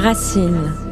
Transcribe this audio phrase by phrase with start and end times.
[0.00, 0.89] Racine.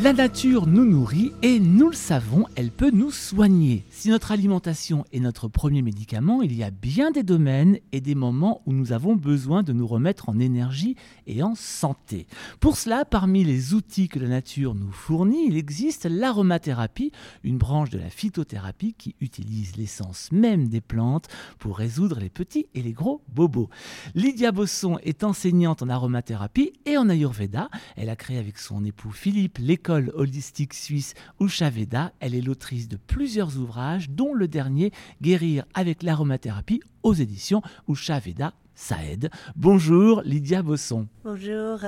[0.00, 3.84] La nature nous nourrit et nous le savons, elle peut nous soigner.
[3.90, 8.14] Si notre alimentation est notre premier médicament, il y a bien des domaines et des
[8.14, 10.94] moments où nous avons besoin de nous remettre en énergie
[11.26, 12.28] et en santé.
[12.60, 17.10] Pour cela, parmi les outils que la nature nous fournit, il existe l'aromathérapie,
[17.42, 21.26] une branche de la phytothérapie qui utilise l'essence même des plantes
[21.58, 23.68] pour résoudre les petits et les gros bobos.
[24.14, 27.68] Lydia Bosson est enseignante en aromathérapie et en ayurveda.
[27.96, 32.12] Elle a créé avec son époux Philippe les l'école holistique suisse Ushaveda.
[32.20, 38.52] Elle est l'autrice de plusieurs ouvrages, dont le dernier Guérir avec l'aromathérapie aux éditions Ushaveda
[38.74, 39.30] Saed.
[39.56, 41.06] Bonjour Lydia Bosson.
[41.24, 41.80] Bonjour.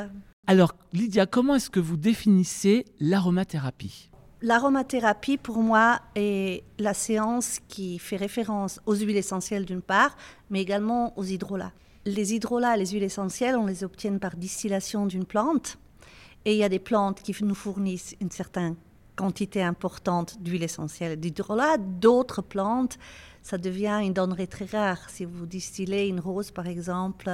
[0.47, 4.11] Alors Lydia, comment est-ce que vous définissez l'aromathérapie?
[4.41, 10.17] L'aromathérapie, pour moi, est la séance qui fait référence aux huiles essentielles d'une part,
[10.49, 11.73] mais également aux hydrolats.
[12.07, 15.77] Les hydrolats, les huiles essentielles, on les obtient par distillation d'une plante.
[16.45, 18.77] Et il y a des plantes qui nous fournissent une certaine
[19.17, 21.77] quantité importante d'huile essentielle d'hydrolat.
[21.79, 22.99] D'autres plantes,
[23.43, 25.11] ça devient une denrée très rare.
[25.11, 27.31] Si vous distillez une rose, par exemple,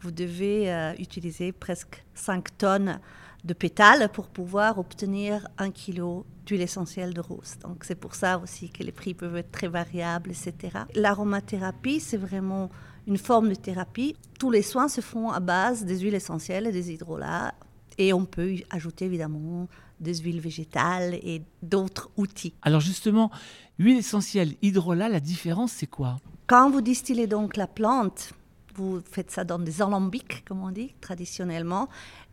[0.00, 3.00] vous devez euh, utiliser presque 5 tonnes
[3.44, 7.56] de pétales pour pouvoir obtenir un kilo d'huile essentielle de rose.
[7.62, 10.80] Donc c'est pour ça aussi que les prix peuvent être très variables, etc.
[10.94, 12.68] L'aromathérapie, c'est vraiment
[13.06, 14.16] une forme de thérapie.
[14.40, 17.54] Tous les soins se font à base des huiles essentielles et des hydrolats
[17.98, 19.68] et on peut ajouter évidemment
[20.00, 22.54] des huiles végétales et d'autres outils.
[22.62, 23.30] Alors justement,
[23.78, 26.16] huile essentielle, hydrolat, la différence c'est quoi?
[26.46, 28.32] Quand vous distillez donc la plante,
[28.74, 31.88] vous faites ça dans des alambics, comme on dit traditionnellement,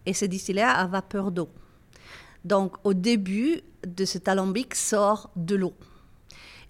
[0.06, 1.50] et c'est distillé à vapeur d'eau.
[2.46, 5.74] Donc au début de cet alambic sort de l'eau.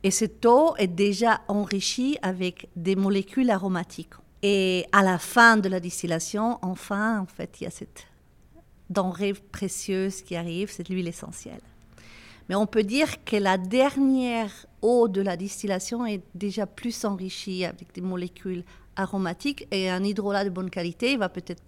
[0.04, 4.14] Et cette eau est déjà enrichie avec des molécules aromatiques.
[4.44, 8.06] Et à la fin de la distillation, enfin, en fait, il y a cette
[8.90, 11.62] denrée précieuse qui arrive, c'est l'huile essentielle.
[12.50, 14.52] Mais on peut dire que la dernière
[14.82, 18.64] eau de la distillation est déjà plus enrichie avec des molécules
[18.96, 21.64] aromatiques et un hydrolat de bonne qualité va peut-être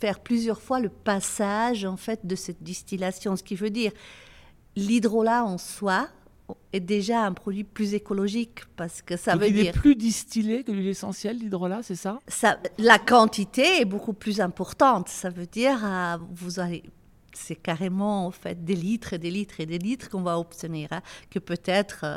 [0.00, 3.92] faire plusieurs fois le passage en fait de cette distillation, ce qui veut dire
[4.74, 6.08] l'hydrolat en soi
[6.72, 9.66] est déjà un produit plus écologique parce que ça veut il dire.
[9.68, 14.40] est plus distillé que l'huile essentielle, l'hydrolat, c'est ça, ça La quantité est beaucoup plus
[14.40, 15.08] importante.
[15.08, 16.82] Ça veut dire, euh, vous allez.
[17.34, 20.88] C'est carrément en fait des litres et des litres et des litres qu'on va obtenir,
[20.92, 22.16] hein, que peut-être euh,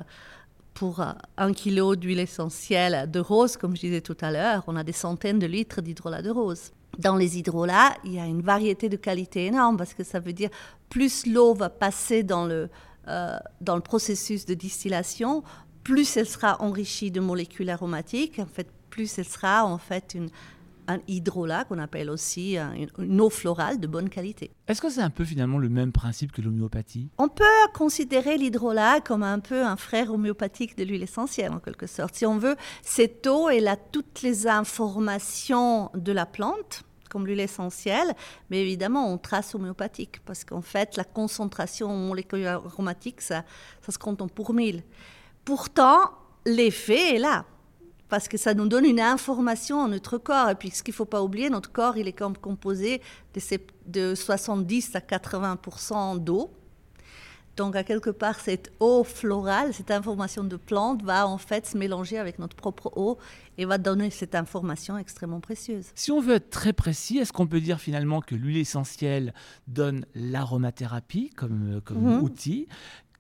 [0.74, 1.06] pour euh,
[1.38, 4.92] un kilo d'huile essentielle de rose, comme je disais tout à l'heure, on a des
[4.92, 6.74] centaines de litres d'hydrolat de rose.
[7.00, 10.34] Dans les hydrolats, il y a une variété de qualité énorme parce que ça veut
[10.34, 10.50] dire
[10.90, 12.70] plus l'eau va passer dans le,
[13.08, 15.44] euh, dans le processus de distillation,
[15.84, 20.30] plus elle sera enrichie de molécules aromatiques, en fait, plus elle sera en fait une,
[20.88, 22.58] un hydrolat qu'on appelle aussi
[22.98, 24.52] une, eau florale de bonne qualité.
[24.68, 27.10] Est-ce que c'est un peu finalement le même principe que l'homéopathie?
[27.18, 31.88] On peut considérer l'hydrolat comme un peu un frère homéopathique de l'huile essentielle en quelque
[31.88, 32.16] sorte.
[32.16, 36.84] Si on veut, cette eau, elle a toutes les informations de la plante
[37.16, 38.14] comme l'huile essentielle,
[38.50, 43.46] mais évidemment on trace homéopathique, parce qu'en fait la concentration moléculaire aromatique, ça,
[43.82, 44.84] ça se compte en pour mille.
[45.46, 46.12] Pourtant,
[46.46, 47.46] l'effet est là,
[48.10, 50.50] parce que ça nous donne une information en notre corps.
[50.50, 53.02] Et puis ce qu'il ne faut pas oublier, notre corps, il est composé
[53.34, 56.52] de, de 70 à 80% d'eau.
[57.56, 61.78] Donc, à quelque part, cette eau florale, cette information de plante va en fait se
[61.78, 63.18] mélanger avec notre propre eau
[63.58, 65.86] et va donner cette information extrêmement précieuse.
[65.96, 69.34] Si on veut être très précis, est-ce qu'on peut dire finalement que l'huile essentielle
[69.68, 72.24] donne l'aromathérapie comme, comme mhm.
[72.24, 72.68] outil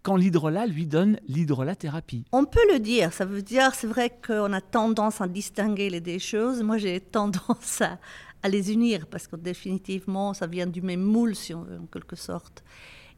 [0.03, 2.25] quand l'hydrolat lui donne l'hydrolathérapie?
[2.31, 6.01] On peut le dire, ça veut dire, c'est vrai qu'on a tendance à distinguer les
[6.01, 6.61] deux choses.
[6.61, 7.97] Moi, j'ai tendance à,
[8.43, 11.87] à, les unir parce que définitivement, ça vient du même moule, si on veut, en
[11.87, 12.63] quelque sorte.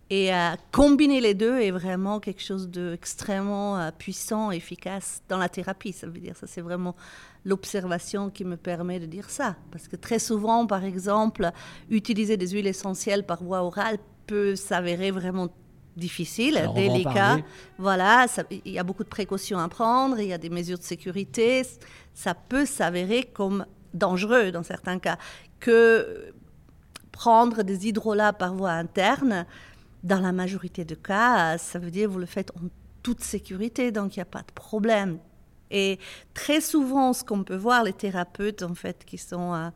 [0.09, 5.49] Et euh, combiner les deux est vraiment quelque chose d'extrêmement euh, puissant, efficace dans la
[5.49, 5.91] thérapie.
[5.91, 6.95] Ça veut dire, ça c'est vraiment
[7.43, 9.57] l'observation qui me permet de dire ça.
[9.71, 11.51] Parce que très souvent, par exemple,
[11.89, 15.49] utiliser des huiles essentielles par voie orale peut s'avérer vraiment
[15.97, 17.39] difficile, délicat.
[17.77, 18.27] Voilà,
[18.65, 21.63] il y a beaucoup de précautions à prendre, il y a des mesures de sécurité.
[22.13, 25.17] Ça peut s'avérer comme dangereux dans certains cas.
[25.59, 26.31] Que
[27.11, 29.45] prendre des hydrolats par voie interne,
[30.03, 32.67] dans la majorité des cas, ça veut dire vous le faites en
[33.03, 35.19] toute sécurité, donc il n'y a pas de problème.
[35.71, 35.99] Et
[36.33, 39.69] très souvent, ce qu'on peut voir, les thérapeutes en fait qui sont euh,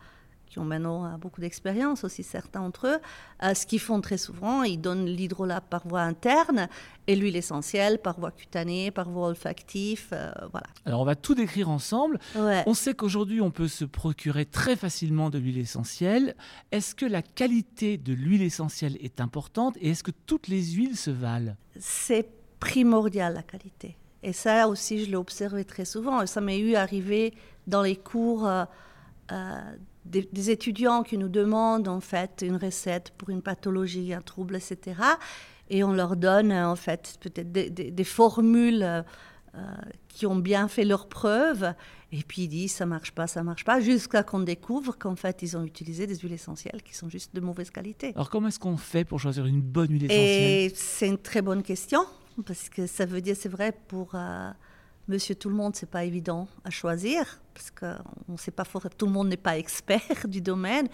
[0.51, 4.79] qui ont maintenant beaucoup d'expérience aussi, certains d'entre eux, ce qu'ils font très souvent, ils
[4.79, 6.67] donnent l'hydrolat par voie interne
[7.07, 10.07] et l'huile essentielle par voie cutanée, par voie olfactive,
[10.51, 10.67] voilà.
[10.85, 12.19] Alors on va tout décrire ensemble.
[12.35, 16.35] On sait qu'aujourd'hui on peut se procurer très facilement de l'huile essentielle.
[16.71, 20.97] Est-ce que la qualité de l'huile essentielle est importante et est-ce que toutes les huiles
[20.97, 21.55] se valent?
[21.79, 22.27] C'est
[22.59, 23.95] primordial la qualité.
[24.23, 26.21] Et ça aussi, je l'ai observé très souvent.
[26.21, 27.33] Et ça m'est eu arrivé
[27.67, 28.65] dans les cours euh,
[30.05, 34.99] des, étudiants qui nous demandent en fait une recette pour une pathologie, un trouble, etc.
[35.69, 39.03] Et on leur donne en fait peut-être des, formules euh,
[40.07, 41.73] qui ont bien fait leurs preuves.
[42.11, 45.41] Et puis ils disent ça marche pas, ça marche pas, jusqu'à qu'on découvre qu'en fait
[45.41, 48.11] ils ont utilisé des huiles essentielles qui sont juste de mauvaise qualité.
[48.15, 50.71] Alors comment est-ce qu'on fait pour choisir une bonne huile essentielle?
[50.71, 52.05] Et c'est une très bonne question
[52.45, 54.49] parce que ça veut dire, c'est vrai, pour euh,
[55.07, 58.63] monsieur tout le monde, c'est pas évident à choisir, parce qu'on ne sait pas,
[58.97, 60.87] tout le monde n'est pas expert du domaine.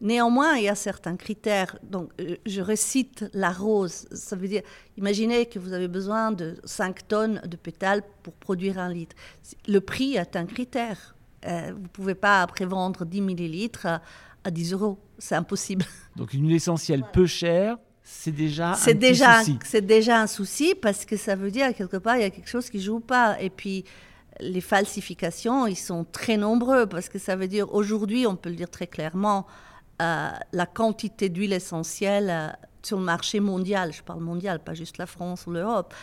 [0.00, 1.78] Néanmoins, il y a certains critères.
[1.82, 4.06] Donc, euh, je récite la rose.
[4.12, 4.62] Ça veut dire,
[4.96, 9.16] imaginez que vous avez besoin de 5 tonnes de pétales pour produire un litre.
[9.66, 11.14] Le prix est un critère.
[11.46, 13.86] Euh, vous ne pouvez pas après vendre 10 millilitres
[14.44, 14.98] à 10 euros.
[15.18, 15.84] C'est impossible.
[16.16, 17.76] Donc, une huile essentielle peu chère,
[18.06, 22.16] c'est déjà c'est déjà c'est déjà un souci parce que ça veut dire quelque part
[22.16, 23.86] il y a quelque chose qui joue pas et puis
[24.40, 28.56] les falsifications ils sont très nombreux parce que ça veut dire aujourd'hui on peut le
[28.56, 29.46] dire très clairement
[30.02, 32.48] euh, la quantité d'huile essentielle euh,
[32.82, 35.94] sur le marché mondial je parle mondial pas juste la France ou l'Europe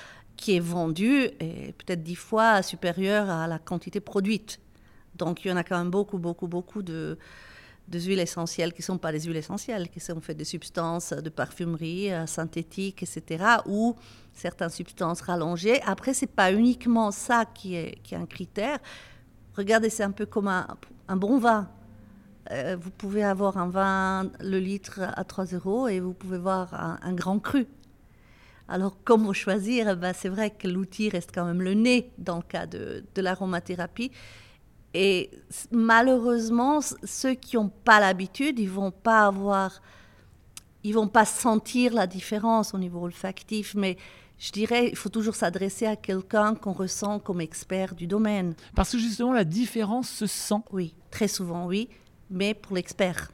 [0.41, 4.59] qui est vendue est peut-être dix fois supérieure à la quantité produite.
[5.15, 7.19] Donc il y en a quand même beaucoup beaucoup beaucoup de
[7.91, 11.13] des huiles essentielles qui ne sont pas des huiles essentielles, qui sont faites de substances
[11.13, 13.95] de parfumerie euh, synthétiques, etc., ou
[14.33, 15.81] certaines substances rallongées.
[15.83, 18.79] Après, ce n'est pas uniquement ça qui est, un critère.
[19.55, 21.69] Regardez, c'est un peu comme un, bon vin.
[22.49, 26.99] Euh, vous pouvez avoir un vin, le litre à 3 euros, et vous pouvez voir
[27.03, 27.67] un, grand cru.
[28.69, 29.89] Alors, comment choisir?
[29.89, 33.03] Eh ben, C'est vrai que l'outil reste quand même le nez dans le cas de,
[33.13, 34.11] de l'aromathérapie.
[34.93, 35.29] Et
[35.71, 39.81] malheureusement, ceux qui n'ont pas l'habitude, ils vont pas avoir,
[40.83, 43.97] ils vont pas sentir la différence au niveau olfactif, mais
[44.37, 48.55] je dirais, il faut toujours s'adresser à quelqu'un qu'on ressent comme expert du domaine.
[48.75, 50.63] Parce que justement, la différence se sent.
[50.71, 51.89] Oui, très souvent, oui,
[52.29, 53.31] mais pour l'expert.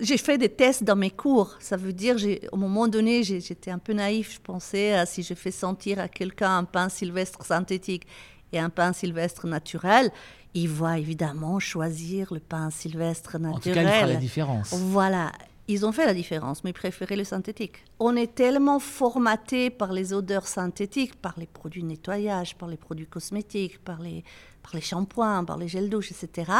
[0.00, 1.56] j'ai fait des tests dans mes cours.
[1.60, 2.16] Ça veut dire,
[2.50, 4.34] au moment donné, j'étais un peu naïf.
[4.34, 8.06] Je pensais, si je fais sentir à quelqu'un un pain sylvestre synthétique
[8.52, 10.10] et un pain sylvestre naturel,
[10.54, 13.56] il va évidemment choisir le pain sylvestre naturel.
[13.56, 14.72] En tout cas, il fera la différence.
[14.72, 15.32] Voilà.
[15.68, 17.84] Ils ont fait la différence, mais ils préféraient le synthétique.
[17.98, 22.76] On est tellement formaté par les odeurs synthétiques, par les produits de nettoyage, par les
[22.76, 24.22] produits cosmétiques, par les,
[24.62, 26.52] par les shampoings, par les gels douche, etc.,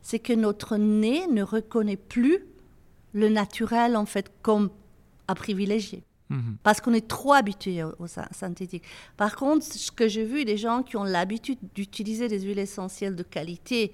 [0.00, 2.46] c'est que notre nez ne reconnaît plus
[3.12, 4.70] le naturel, en fait, comme
[5.28, 6.05] à privilégier.
[6.28, 6.56] Mhm.
[6.62, 8.82] Parce qu'on est trop habitué au, synthétique.
[9.16, 13.14] Par contre, ce que j'ai vu, des gens qui ont l'habitude d'utiliser des huiles essentielles
[13.14, 13.92] de qualité,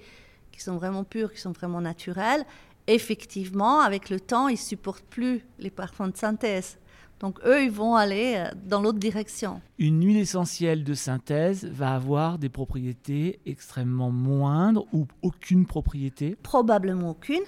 [0.51, 2.45] qui sont vraiment pures, qui sont vraiment naturelles,
[2.87, 6.77] effectivement, avec le temps, ils supportent plus les parfums de synthèse.
[7.19, 9.61] Donc eux, ils vont aller euh, dans l'autre direction.
[9.79, 16.35] Une huile essentielle de synthèse va avoir des propriétés extrêmement moindres ou aucune propriété?
[16.43, 17.43] Probablement aucune,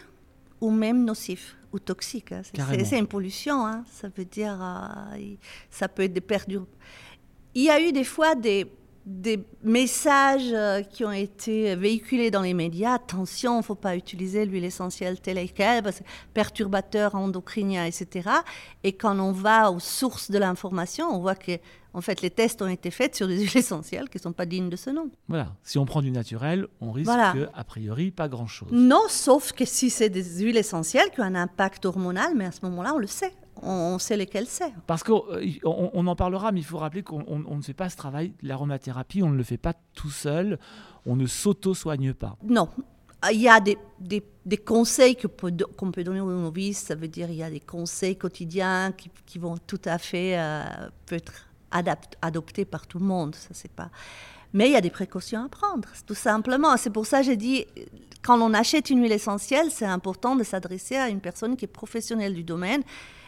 [0.62, 2.32] ou même nocif ou toxique.
[2.32, 2.42] Hein.
[2.84, 3.84] C'est une pollution, hein.
[3.92, 5.36] ça veut dire, euh,
[5.70, 6.66] ça peut être des perdures.
[7.54, 8.66] Il y a eu des fois des,
[9.06, 12.96] des messages euh, qui ont été véhiculés dans les médias.
[12.96, 17.86] Attention, il ne faut pas utiliser l'huile essentielle telle et quelle, parce que perturbateur endocrinien,
[17.86, 18.30] etc.
[18.84, 21.60] Et quand on va aux sources de l'information, on voit que
[21.96, 24.46] en fait, les tests ont été faits sur des huiles essentielles qui ne sont pas
[24.46, 25.10] dignes de ce nom.
[25.30, 25.56] Voilà.
[25.64, 28.68] Si on prend du naturel, on risque a priori pas grand-chose.
[28.72, 32.52] Non, sauf que si c'est des huiles essentielles qui ont un impact hormonal, mais à
[32.52, 33.32] ce moment-là, on le sait.
[33.62, 34.74] On sait lesquelles c'est.
[34.86, 37.96] Parce qu'on euh, on en parlera, mais il faut rappeler qu'on ne fait pas ce
[37.96, 40.60] travail, l'aromathérapie, on ne le fait pas tout seul,
[41.06, 42.36] on ne s'auto-soigne pas.
[42.44, 42.68] Non,
[43.32, 47.30] il y a des, des, des conseils qu'on peut, donner aux novices, ça veut dire
[47.30, 50.64] il y a des conseils quotidiens qui, qui vont tout à fait euh,
[51.06, 51.48] peut-être
[52.22, 53.36] adopté par tout le monde.
[53.36, 53.90] Ça, c'est pas...
[54.54, 56.78] Mais il y a des précautions à prendre, tout simplement.
[56.78, 57.66] C'est pour ça que j'ai dit,
[58.24, 61.70] quand on achète une huile essentielle, c'est important de s'adresser à une personne qui est
[61.70, 62.82] professionnelle du domaine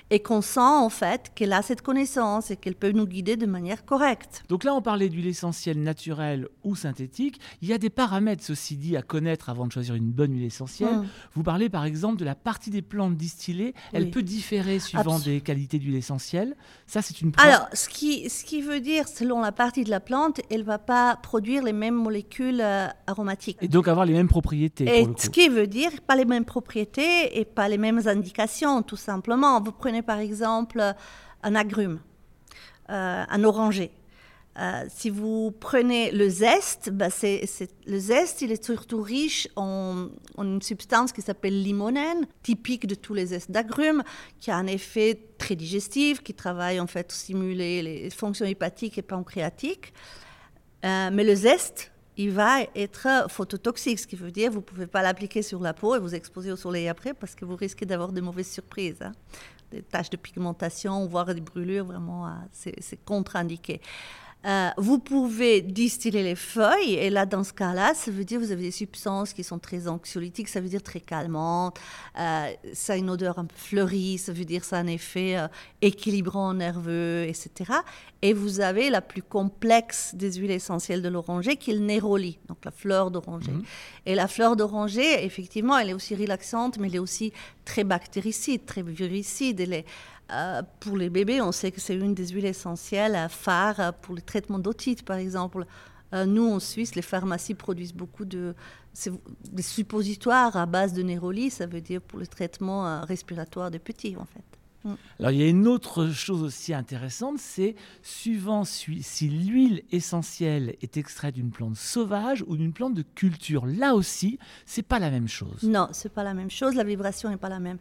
[0.09, 3.45] et qu'on sent en fait qu'elle a cette connaissance et qu'elle peut nous guider de
[3.45, 4.43] manière correcte.
[4.49, 7.39] Donc là, on parlait d'huile essentielle naturelle ou synthétique.
[7.61, 10.45] Il y a des paramètres, ceci dit, à connaître avant de choisir une bonne huile
[10.45, 10.95] essentielle.
[10.95, 11.07] Mm.
[11.33, 13.73] Vous parlez par exemple de la partie des plantes distillées.
[13.93, 14.11] Elle Oui.
[14.11, 16.55] peut différer suivant des qualités d'huile essentielle.
[16.85, 17.31] Ça, c'est une.
[17.37, 20.65] Alors, ce qui, ce qui veut dire, selon la partie de la plante, elle ne
[20.65, 23.57] va pas produire les mêmes molécules euh, aromatiques.
[23.61, 24.83] Et donc avoir les mêmes propriétés.
[24.85, 25.33] Et pour le ce coup.
[25.33, 29.61] qui veut dire pas les mêmes propriétés et pas les mêmes indications, tout simplement.
[29.61, 30.81] Vous prenez par exemple
[31.43, 31.99] un agrume,
[32.89, 33.91] euh, un oranger.
[34.59, 40.07] Euh, si vous prenez le zeste, bah, le zeste, il est surtout riche en,
[40.39, 44.03] une substance qui s'appelle limonène, typique de tous les zestes d'agrumes,
[44.39, 48.97] qui a un effet très digestif, qui travaille en fait pour stimuler les fonctions hépatiques
[48.97, 49.93] et pancréatiques.
[50.85, 54.65] Euh, mais le zeste, il va être phototoxique, ce qui veut dire que vous ne
[54.65, 57.55] pouvez pas l'appliquer sur la peau et vous exposer au soleil après parce que vous
[57.55, 59.03] risquez d'avoir de mauvaises surprises.
[59.03, 59.11] hein.
[59.71, 63.81] Des taches de pigmentation, voire des brûlures, vraiment, c'est contre-indiqué.
[64.46, 68.46] Euh, vous pouvez distiller les feuilles, et là, dans ce cas-là, ça veut dire que
[68.46, 71.79] vous avez des substances qui sont très anxiolytiques, ça veut dire très calmantes,
[72.20, 75.38] euh, ça a une odeur un peu fleurie, ça veut dire ça a un effet
[75.38, 75.48] euh,
[75.82, 77.74] équilibrant nerveux, etc.
[78.22, 82.39] Et vous avez la plus complexe des huiles essentielles de l'oranger, qui est le néroli,
[82.48, 83.53] donc la fleur d'oranger.
[84.06, 87.34] Et la fleur d'oranger, effectivement, elle est aussi relaxante, mais elle est aussi
[87.65, 89.60] très bactéricide, très viricide.
[89.60, 89.86] Elle est,
[90.31, 94.15] euh, pour les bébés, on sait que c'est une des huiles essentielles phares euh, pour
[94.15, 95.65] le traitement d'otite, par exemple.
[96.13, 98.55] Euh, nous, en Suisse, les pharmacies produisent beaucoup de
[99.51, 103.79] des suppositoires à base de néroli, ça veut dire pour le traitement euh, respiratoire des
[103.79, 104.43] petits, en fait.
[105.19, 110.77] Alors il y a une autre chose aussi intéressante, c'est suivant si, si l'huile essentielle
[110.81, 113.65] est extraite d'une plante sauvage ou d'une plante de culture.
[113.65, 115.63] Là aussi, c'est pas la même chose.
[115.63, 116.75] Non, c'est pas la même chose.
[116.75, 117.79] La vibration n'est pas la même.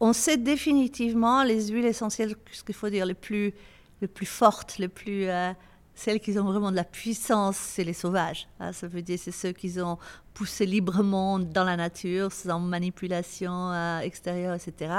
[0.00, 3.54] On sait définitivement les huiles essentielles, ce qu'il faut dire, les plus,
[4.02, 5.52] les plus fortes, les plus, euh,
[5.94, 8.46] celles qui ont vraiment de la puissance, c'est les sauvages.
[8.60, 8.72] hein.
[8.72, 9.96] ça veut dire c'est ceux qui ont
[10.34, 14.92] poussé librement dans la nature, sans manipulation euh, extérieure, etc.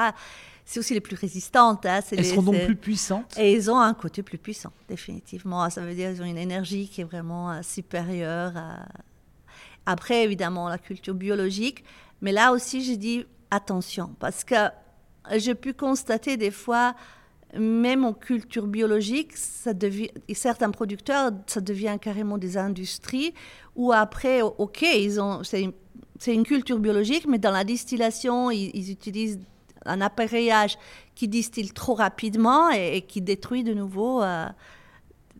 [0.65, 1.85] C'est aussi les plus résistantes.
[1.85, 3.37] hein, Elles les- seront donc plus puissantes?
[3.37, 5.69] et ils ont un côté plus puissant, définitivement.
[5.69, 8.57] Ça veut dire qu'ils ont une énergie qui est vraiment euh, supérieure.
[8.57, 8.85] à-
[9.85, 11.83] Après, évidemment, la culture biologique.
[12.21, 14.55] Mais là aussi, je dis attention, parce que
[15.35, 16.95] j'ai pu constater des fois,
[17.57, 19.31] même en culture biologique,
[20.33, 23.33] certains producteurs, ça devient carrément des industries
[23.75, 24.85] où après, ok,
[25.43, 29.39] c'est une, culture biologique, mais dans la distillation, ils, utilisent
[29.85, 30.77] un appareillage
[31.15, 34.47] qui distille trop rapidement et, et qui détruit de nouveau euh,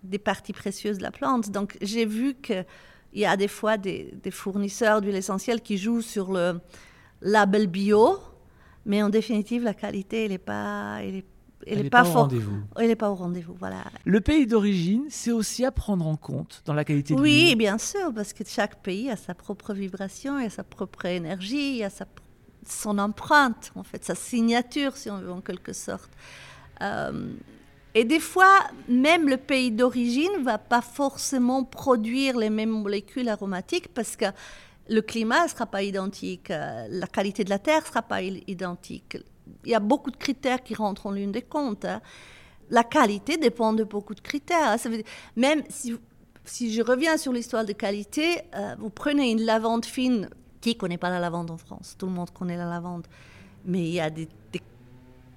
[0.03, 1.49] des parties précieuses de la plante.
[1.49, 2.65] Donc j'ai vu qu'il
[3.13, 6.61] y a des fois des, des fournisseurs d'huile essentielle qui jouent sur le
[7.21, 8.19] label bio,
[8.87, 11.25] mais en définitive, la qualité, elle n'est pas, elle est,
[11.67, 12.57] elle Elle est n'est pas, pas au rendez-vous.
[12.77, 13.83] Elle n'est pas au rendez-vous, voilà.
[14.05, 17.57] Le pays d'origine, c'est aussi à prendre en compte dans la qualité de Oui, l'huile.
[17.57, 21.89] bien sûr, parce que chaque pays a sa propre vibration, a sa propre énergie, a
[21.89, 22.05] sa,
[22.67, 26.09] son empreinte, en fait, sa signature, si on veut, en quelque sorte.
[26.81, 27.33] Euh,
[27.95, 33.27] et des fois, même le pays d'origine ne va pas forcément produire les mêmes molécules
[33.27, 34.25] aromatiques parce que
[34.89, 38.21] le climat ne sera pas identique, euh, la qualité de la terre ne sera pas
[38.21, 39.17] identique.
[39.65, 41.85] Il y a beaucoup de critères qui rentrent en ligne des comptes.
[41.85, 42.01] hein.
[42.69, 44.69] La qualité dépend de beaucoup de critères.
[44.71, 44.91] hein.
[45.35, 50.29] Même si, je reviens sur l'histoire de qualité, euh, vous prenez une lavande fine.
[50.59, 53.05] Qui connaît pas la lavande en France Tout le monde connaît la lavande.
[53.63, 54.27] Mais il y a des,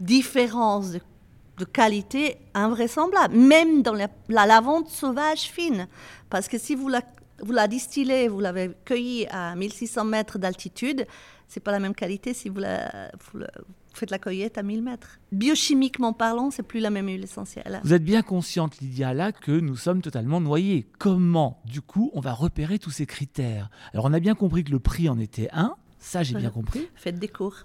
[0.01, 5.89] différences de, qualité invraisemblables, même dans la, la lavande sauvage fine.
[6.31, 7.03] Parce que si vous la,
[7.43, 11.07] vous la distillez, vous l'avez cueillie à 1600 mètres d'altitude,
[11.49, 14.63] c'est pas la même qualité si vous, la, vous, la- vous faites la cueillette à
[14.63, 15.19] 1000 mètres.
[15.33, 17.81] Biochimiquement parlant, c'est plus la même huile essentielle.
[17.83, 20.87] Vous êtes bien consciente, Lydia, là, que nous sommes totalement noyés.
[20.99, 23.69] Comment, du coup, on va repérer tous ces critères?
[23.93, 25.75] Alors, on a bien compris que le prix en était un.
[25.99, 26.89] Ça, j'ai bien compris.
[26.95, 27.57] Faites des cours.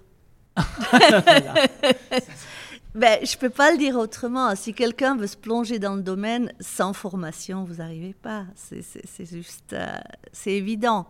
[2.96, 4.54] Ben, je peux pas le dire autrement.
[4.56, 8.46] Si quelqu'un veut se plonger dans le domaine sans formation, vous n'arrivez pas.
[8.54, 8.80] C'est-
[9.30, 9.86] juste, euh,
[10.32, 11.06] c'est évident.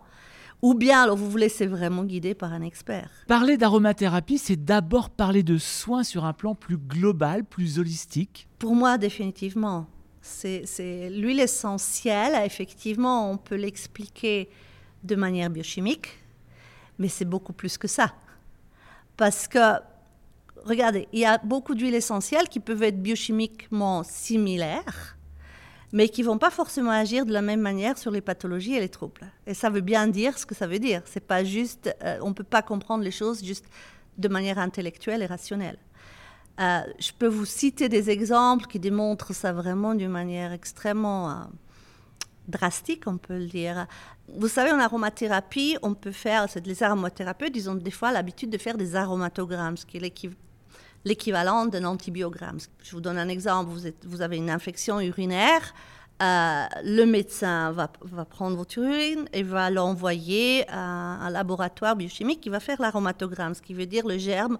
[0.61, 3.09] Ou bien, alors vous vous laissez vraiment guider par un expert.
[3.27, 8.49] Parler d'aromathérapie, c'est d'abord parler de soins sur un plan plus global, plus holistique.
[8.59, 9.87] Pour moi, définitivement.
[10.21, 14.49] C'est- l'huile essentielle, effectivement, on peut l'expliquer
[15.05, 16.09] de manière biochimique,
[16.99, 18.13] mais c'est beaucoup plus que ça.
[19.15, 19.59] Parce que,
[20.65, 25.17] regardez, il y a beaucoup d'huiles essentielles qui peuvent être biochimiquement similaires,
[25.91, 28.89] mais qui vont pas forcément agir de la même manière sur les pathologies et les
[28.89, 29.31] troubles.
[29.45, 31.01] Et ça veut bien dire ce que ça veut dire.
[31.05, 33.65] C'est pas juste, euh, on peut pas comprendre les choses juste
[34.17, 35.77] de manière intellectuelle et rationnelle.
[36.59, 41.33] Euh, je peux vous citer des exemples qui démontrent ça vraiment d'une manière extrêmement euh,
[42.47, 43.85] drastique, on peut le dire.
[44.35, 48.77] Vous savez, en aromathérapie, on peut faire, les aromathérapeutes, ont des fois l'habitude de faire
[48.77, 50.01] des aromatogrammes, ce qui est
[51.05, 52.57] l'équivalent d'un antibiogramme.
[52.83, 55.73] Je vous donne un exemple, vous, vous avez une infection urinaire,
[56.19, 57.87] euh, le médecin va,
[58.25, 63.61] prendre votre urine et va l'envoyer à un laboratoire biochimique qui va faire l'aromatogramme, ce
[63.61, 64.57] qui veut dire le germe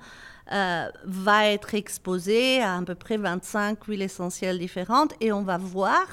[0.54, 5.58] euh, va être exposé à à peu près 25 huiles essentielles différentes et on va
[5.58, 6.06] voir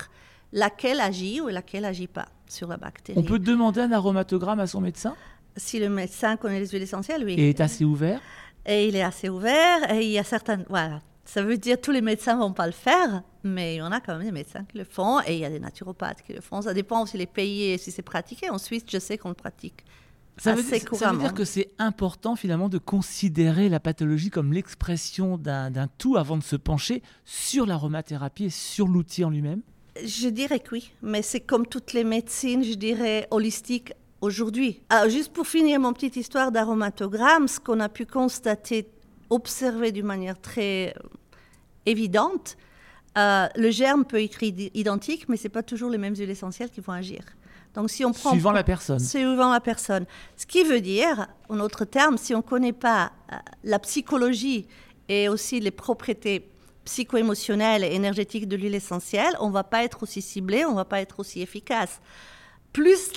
[0.54, 3.18] laquelle agit ou laquelle agit pas sur la bactérie.
[3.18, 5.14] On peut demander un aromatogramme à son médecin?
[5.56, 7.34] Si le médecin connaît les huiles essentielles, oui.
[7.34, 8.20] Et est assez ouvert?
[8.66, 10.64] Et il est assez ouvert et il y a certaines...
[10.68, 13.78] Voilà, ça veut dire que tous les médecins ne vont pas le faire, mais il
[13.78, 15.60] y en a quand même des médecins qui le font et il y a des
[15.60, 16.62] naturopathes qui le font.
[16.62, 18.50] Ça dépend aussi les pays et si c'est pratiqué.
[18.50, 19.84] En Suisse, je sais qu'on le pratique.
[20.36, 25.38] Ça veut, ça veut, dire que c'est important finalement de considérer la pathologie comme l'expression
[25.38, 29.62] d'un tout avant de se pencher sur l'aromathérapie et sur l'outil en lui-même?
[30.04, 33.92] Je dirais que oui, mais c'est comme toutes les médecines, je dirais, holistiques
[34.24, 34.80] aujourd'hui.
[34.88, 38.88] Alors juste pour finir mon petite histoire d'aromatogramme, ce qu'on a pu constater
[39.30, 41.08] observé d'une manière très euh,
[41.86, 42.56] évidente,
[43.16, 46.70] euh, le germe peut être identique, mais ce n'est pas toujours les mêmes huiles essentielles
[46.70, 47.20] qui vont agir.
[47.74, 49.00] Donc, si on prend, suivant la personne.
[49.00, 50.06] Suivant la personne.
[50.36, 54.66] Ce qui veut dire, en autre terme, si on ne connaît pas euh, la psychologie
[55.08, 56.48] et aussi les propriétés
[56.84, 60.76] psycho-émotionnelles et énergétiques de l'huile essentielle, on ne va pas être aussi ciblé, on ne
[60.76, 62.00] va pas être aussi efficace.
[62.74, 63.12] Plus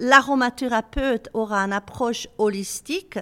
[0.00, 3.16] l'aromathérapeute aura une approche holistique,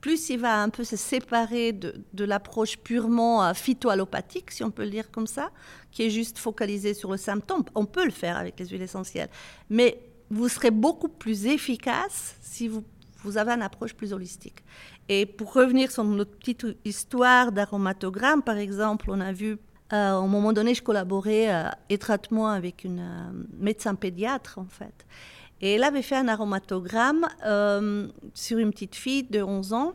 [0.00, 4.82] plus il va un peu se séparer de, l'approche purement euh, phytoallopathique, si on peut
[4.82, 5.52] le dire comme ça,
[5.92, 7.62] qui est juste focalisée sur le symptôme.
[7.76, 9.30] On peut le faire avec les huiles essentielles,
[9.70, 10.00] mais
[10.30, 12.82] vous serez beaucoup plus efficace si vous,
[13.22, 14.64] vous avez une approche plus holistique.
[15.08, 19.58] Et pour revenir sur notre petite histoire d'aromatogramme, par exemple, on a vu,
[19.92, 23.04] euh, au moment donné, je collaborais euh, étroitement avec une
[23.58, 25.06] médecin pédiatre, en fait.
[25.60, 29.94] Et elle avait fait un aromatogramme euh, sur une petite fille de 11 ans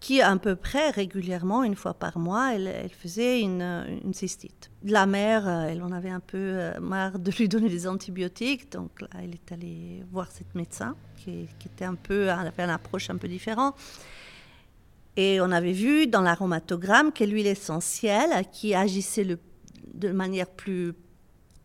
[0.00, 4.70] qui, à peu près régulièrement, une fois par mois, elle, faisait une, une, cystite.
[4.82, 8.72] La mère, euh, elle en avait un peu euh, marre de lui donner des antibiotiques,
[8.72, 13.10] donc là, elle est allée voir cette médecin qui, était un peu, avait une approche
[13.10, 13.74] un peu différente.
[15.22, 19.26] Et on avait vu dans l'aromatogramme que l'huile essentielle qui agissait
[19.92, 20.94] de manière plus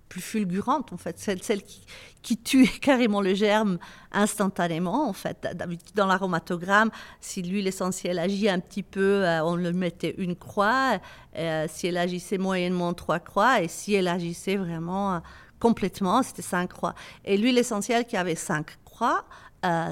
[0.09, 1.85] plus fulgurante, en fait, celle, celle qui,
[2.21, 3.77] qui tue carrément le germe
[4.11, 5.47] instantanément, en fait.
[5.95, 10.99] Dans l'aromatogramme, si l'huile essentielle agit un petit peu, euh, on le mettait une croix,
[11.37, 15.19] euh, si elle agissait moyennement, trois croix, et si elle agissait vraiment euh,
[15.59, 16.93] complètement, c'était cinq croix.
[17.23, 19.25] Et l'huile essentielle qui avait cinq croix,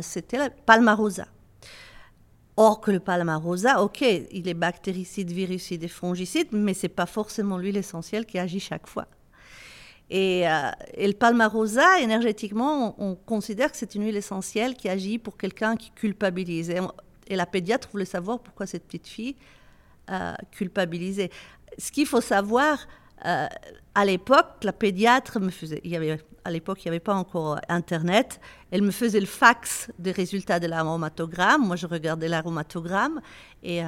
[0.01, 1.25] c'était la palmarosa.
[2.55, 7.57] Or que le palmarosa, ok, il est bactéricide, virucide et fongicide, mais c'est pas forcément
[7.57, 9.07] l'huile essentielle qui agit chaque fois.
[10.11, 15.37] Et, euh, le palmarosa, énergétiquement, on, considère que c'est une huile essentielle qui agit pour
[15.37, 16.69] quelqu'un qui culpabilise.
[16.69, 19.35] Et, la pédiatre voulait savoir pourquoi cette petite fille
[20.11, 21.31] euh, culpabilisait.
[21.79, 22.85] Ce qu'il faut savoir,
[23.25, 23.47] euh,
[23.95, 27.13] à l'époque, la pédiatre me faisait, il y avait, à l'époque, il n'y avait pas
[27.13, 31.65] encore Internet, elle me faisait le fax des résultats de l'aromatogramme.
[31.65, 33.21] Moi, je regardais l'aromatogramme
[33.61, 33.87] et, euh,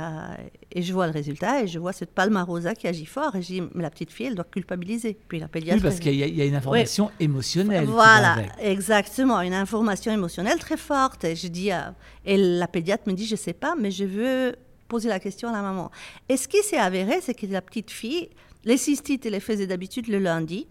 [0.72, 3.36] et, je vois le résultat et je vois cette palmarosa qui agit fort.
[3.36, 5.18] Et je dis, mais la petite fille, elle doit culpabiliser.
[5.28, 5.78] Puis la pédiatre.
[5.78, 7.86] Oui, parce qu'il y, a une information émotionnelle.
[7.86, 11.24] Voilà, exactement, une information émotionnelle très forte.
[11.24, 11.80] Et je dis, euh,
[12.26, 14.56] et la pédiatre me dit, je ne sais pas, mais je veux
[14.88, 15.90] poser la question à la maman.
[16.30, 18.30] Et ce qui s'est avéré, c'est que la petite fille,
[18.66, 20.68] les cystites, elle les faisait d'habitude le lundi.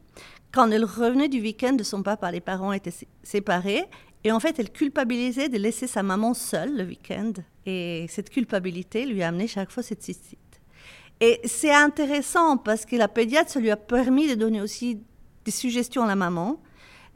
[0.52, 3.84] Quand elle revenait du week-end de son papa, les parents étaient séparés.
[4.24, 7.32] Et en fait, elle culpabilisait de laisser sa maman seule le week-end.
[7.66, 10.38] Et cette culpabilité lui a amené chaque fois cette cystite.
[11.20, 15.00] Et c'est intéressant parce que la pédiatre, ça lui a permis de donner aussi
[15.44, 16.60] des suggestions à la maman.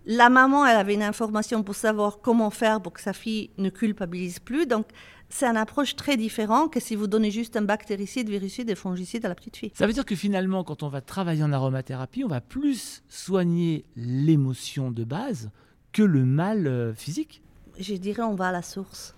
[0.06, 3.68] La maman, elle avait une information pour savoir comment faire pour que sa fille ne
[3.68, 4.66] culpabilise plus.
[4.66, 4.86] Donc,
[5.28, 9.24] c'est une approche très différente que si vous donnez juste un bactéricide, virucide et fongicide
[9.26, 9.72] à la petite fille.
[9.74, 13.84] Ça veut dire que finalement, quand on va travailler en aromathérapie, on va plus soigner
[13.96, 15.50] l'émotion de base
[15.92, 17.42] que le mal euh, physique?
[17.78, 19.14] Je dirais on va à la source.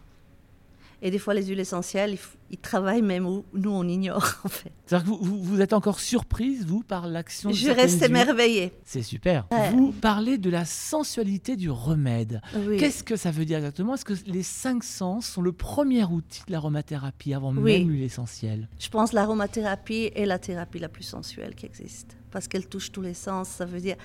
[1.02, 2.18] Et des fois, les huiles essentielles,
[2.50, 4.70] ils, travaillent même où nous, on ignore, en fait.
[4.84, 8.72] C'est-à-dire que vous, vous, êtes encore surprise, vous, par l'action de Je reste émerveillée.
[8.84, 9.46] C'est super.
[9.72, 12.42] Vous parlez de la sensualité du remède.
[12.78, 13.94] Qu'est-ce que ça veut dire exactement?
[13.94, 18.68] Est-ce que les cinq sens sont le premier outil de l'aromathérapie avant même l'huile essentielle?
[18.78, 22.18] Je pense que l'aromathérapie est la thérapie la plus sensuelle qui existe.
[22.30, 23.48] Parce qu'elle touche tous les sens.
[23.48, 23.96] Ça veut dire...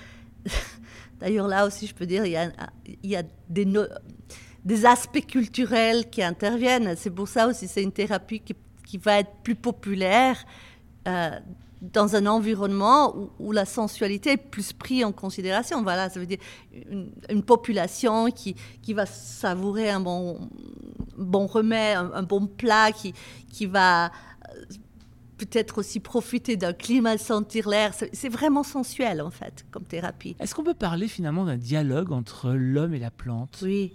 [1.20, 2.50] D'ailleurs, là aussi, je peux dire, il y a,
[3.02, 3.64] il y a des...
[3.66, 3.84] No
[4.66, 6.94] des aspects culturels qui interviennent.
[6.96, 8.54] C'est pour ça aussi c'est une thérapie qui
[8.86, 10.38] qui va être plus populaire
[11.08, 11.30] euh,
[11.82, 15.82] dans un environnement où, où, la sensualité est plus prise en considération.
[15.82, 16.38] Voilà, ça veut dire
[16.90, 20.48] une, une population qui, qui va savourer un bon,
[21.18, 23.12] bon remède, un, un bon plat, qui,
[23.52, 24.10] qui va
[25.36, 27.92] peut-être aussi profiter d'un climat, sentir l'air.
[28.12, 30.34] C'est vraiment sensuel, en fait, comme thérapie.
[30.40, 33.58] Est-ce qu'on peut parler finalement d'un dialogue entre l'homme et la plante?
[33.62, 33.92] Oui,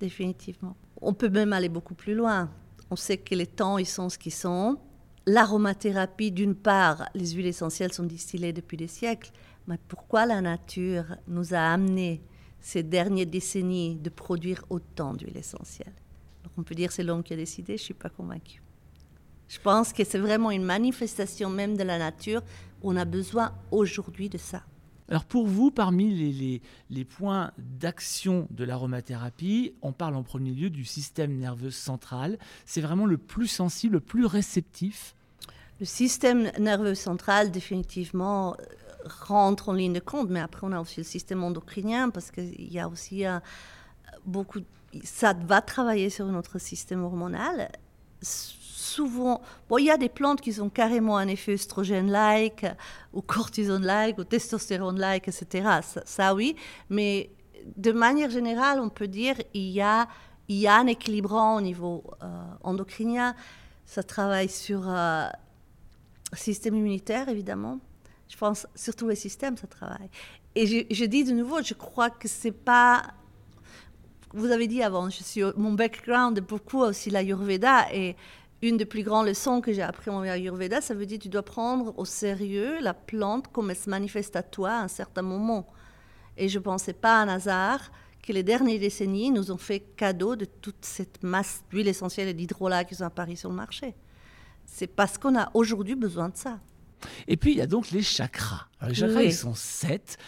[0.00, 0.76] définitivement.
[1.00, 2.50] On peut même aller beaucoup plus loin.
[2.90, 4.78] On sait que les temps, ils sont ce qu'ils sont.
[5.26, 9.32] L'aromathérapie, d'une part, les huiles essentielles sont distillées depuis des siècles,
[9.66, 12.22] mais pourquoi la nature nous a amené
[12.60, 15.94] ces dernières décennies de produire autant d'huiles essentielles?
[16.56, 18.62] On peut dire c'est l'homme qui a décidé, je ne suis pas convaincue.
[19.48, 22.42] Je pense que c'est vraiment une manifestation même de la nature.
[22.82, 24.62] On a besoin aujourd'hui de ça.
[25.08, 30.68] Alors pour vous, parmi les, les, points d'action de l'aromathérapie, on parle en premier lieu
[30.68, 32.38] du système nerveux central.
[32.64, 35.14] C'est vraiment le plus sensible, le plus réceptif
[35.78, 38.56] Le système nerveux central, définitivement,
[39.04, 42.72] rentre en ligne de compte, mais après on a aussi le système endocrinien parce qu'il
[42.72, 43.42] y a aussi un,
[44.24, 44.60] beaucoup...
[45.04, 47.70] Ça va travailler sur notre système hormonal
[48.96, 52.66] souvent, bon, il y a des plantes qui ont carrément un effet œstrogène-like,
[53.12, 55.68] ou cortisone-like, ou testostérone-like, etc.
[56.04, 56.56] Ça, oui,
[56.88, 57.30] mais
[57.76, 60.08] de manière générale, on peut dire il y a,
[60.48, 62.26] il y a un équilibrant au niveau euh,
[62.62, 63.34] endocrinien.
[63.84, 65.28] Ça travaille sur euh,
[66.32, 67.78] le système immunitaire, évidemment.
[68.28, 70.08] Je pense sur tous les systèmes, ça travaille.
[70.54, 73.02] Et je, dis de nouveau, je crois que c'est pas
[74.32, 75.08] vous avez dit avant,
[75.56, 78.16] mon background est beaucoup aussi l'Ayurveda et
[78.62, 81.28] une des plus grandes leçons que j'ai appris en Ayurveda, ça veut dire que tu
[81.28, 85.22] dois prendre au sérieux la plante comme elle se manifeste à toi à un certain
[85.22, 85.66] moment.
[86.36, 87.90] Et je ne pensais pas un hasard
[88.22, 92.34] que les dernières décennies nous ont fait cadeau de toute cette masse d'huile essentielle et
[92.34, 93.94] d'hydrolat qui sont apparus sur le marché.
[94.64, 96.58] C'est parce qu'on a aujourd'hui besoin de ça.
[97.28, 98.66] Et puis il y a donc les chakras.
[98.80, 99.26] Alors, les chakras, oui.
[99.26, 100.18] ils sont sept.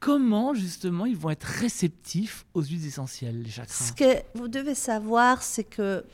[0.00, 3.84] Comment justement ils vont être réceptifs aux huiles essentielles, les chakras?
[3.84, 6.04] Ce que vous devez savoir, c'est que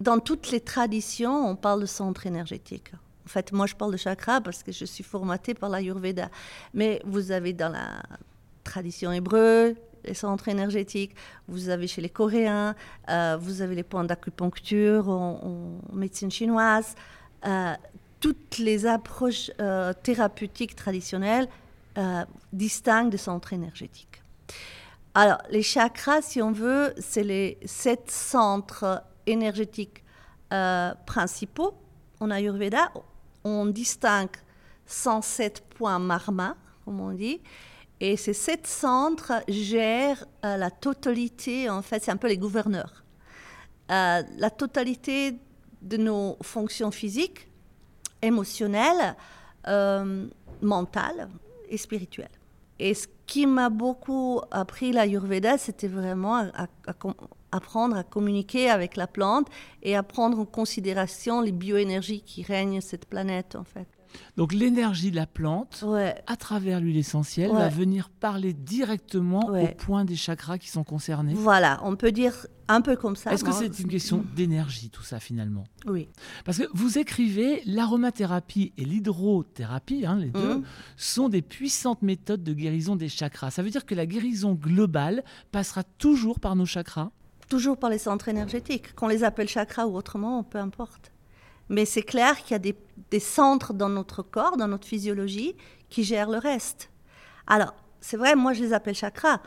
[0.00, 2.92] dans toutes les traditions, on parle de centre énergétique.
[3.26, 6.30] En fait, moi, je parle de chakra parce que je suis formatée par l'Ayurveda.
[6.72, 8.02] Mais vous avez dans la
[8.64, 11.14] tradition hébreu les centres énergétiques,
[11.48, 12.74] vous avez chez les Coréens,
[13.10, 16.94] euh, vous avez les points d'acupuncture en, médecine chinoise.
[17.46, 17.74] Euh,
[18.20, 21.48] toutes les approches euh, thérapeutiques traditionnelles
[22.52, 24.22] distinguent des centres énergétiques.
[25.14, 30.04] Alors, les chakras, si on veut, c'est les sept centres énergétiques
[30.52, 31.74] euh, principaux
[32.20, 32.92] en Ayurveda.
[33.44, 34.36] On distingue
[34.86, 37.40] 107 points marma, comme on dit,
[38.00, 43.04] et ces sept centres gèrent euh, la totalité, en fait, c'est un peu les gouverneurs,
[43.90, 45.36] euh, la totalité
[45.82, 47.48] de nos fonctions physiques,
[48.22, 49.16] émotionnelles,
[49.66, 50.26] euh,
[50.62, 51.28] mentales
[51.68, 52.28] et spirituelles.
[52.78, 56.66] Et ce qui m'a beaucoup appris l'Ayurveda, c'était vraiment à,
[57.52, 59.48] apprendre à communiquer avec la plante
[59.82, 63.86] et à prendre en considération les bioénergies qui règnent cette planète, en fait.
[64.38, 66.14] Donc l'énergie de la plante, ouais.
[66.26, 67.58] à travers l'huile essentielle, Ouais.
[67.58, 69.64] va venir parler directement Ouais.
[69.64, 71.34] au point des chakras qui sont concernés.
[71.34, 73.32] Voilà, on peut dire un peu comme ça.
[73.32, 75.64] Est-ce que c'est une question d'énergie, tout ça, finalement?
[75.86, 76.08] Oui.
[76.46, 80.64] Parce que vous écrivez, l'aromathérapie et l'hydrothérapie, hein, les deux, Mhm.
[80.96, 83.50] sont des puissantes méthodes de guérison des chakras.
[83.50, 87.10] Ça veut dire que la guérison globale passera toujours par nos chakras?
[87.48, 91.12] Toujours par les centres énergétiques, qu'on les appelle chakras ou autrement, peu importe.
[91.68, 92.72] Mais c'est clair qu'il y a
[93.10, 95.54] des, centres dans notre corps, dans notre physiologie,
[95.88, 96.90] qui gèrent le reste.
[97.46, 99.40] Alors, c'est vrai, moi je les appelle chakras,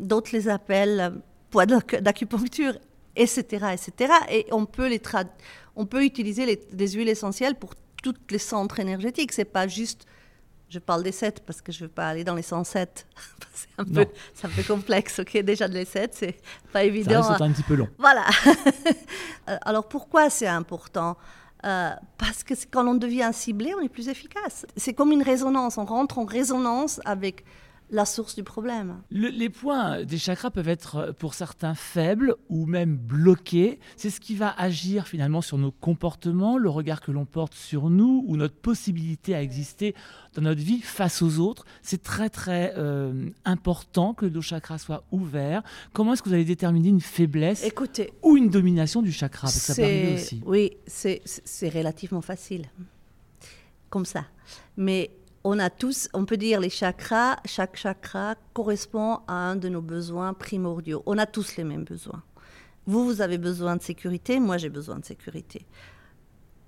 [0.00, 1.10] d'autres les appellent euh,
[1.50, 2.78] poids d'ac- d'acupuncture,
[3.16, 4.12] etc., etc.
[4.30, 5.00] Et on peut, les
[6.04, 9.32] utiliser les, des huiles essentielles pour tous les centres énergétiques.
[9.32, 10.06] C'est pas juste,
[10.68, 13.06] je parle des 7 parce que je ne veux pas aller dans les 107.
[13.54, 14.06] c'est un, peu-
[14.44, 16.32] un complexe, ok Déjà de les 7, c'est
[16.72, 17.18] pas Ça évident.
[17.20, 17.88] risque d'être un petit peu long.
[17.98, 18.24] Voilà.
[19.48, 21.16] Euh, Alors pourquoi c'est important?
[21.64, 24.66] Euh, Parce que quand on devient ciblé, on est plus efficace.
[24.76, 25.78] C'est comme une résonance.
[25.78, 27.44] On rentre en résonance avec
[27.90, 28.96] la source du problème.
[29.10, 33.78] Le- les points des chakras peuvent être euh, pour certains faibles ou même bloqués.
[33.96, 37.88] C'est ce qui va agir finalement sur nos comportements, le regard que l'on porte sur
[37.88, 39.94] nous ou notre possibilité à exister
[40.34, 41.64] dans notre vie face aux autres.
[41.82, 45.62] C'est très très euh, important que nos chakras soient ouverts.
[45.92, 49.42] Comment est-ce que vous allez déterminer une faiblesse Écoutez, ou une domination du chakra?
[49.42, 50.42] Parce que ça peut arriver aussi.
[50.44, 51.22] oui, c'est
[51.68, 52.64] relativement facile,
[53.90, 54.24] comme ça.
[54.76, 55.10] Mais
[55.46, 59.80] on a tous, on peut dire les chakras, chaque chakra correspond à un de nos
[59.80, 61.04] besoins primordiaux.
[61.06, 62.24] On a tous les mêmes besoins.
[62.86, 65.64] Vous, vous avez besoin de sécurité, moi j'ai besoin de sécurité.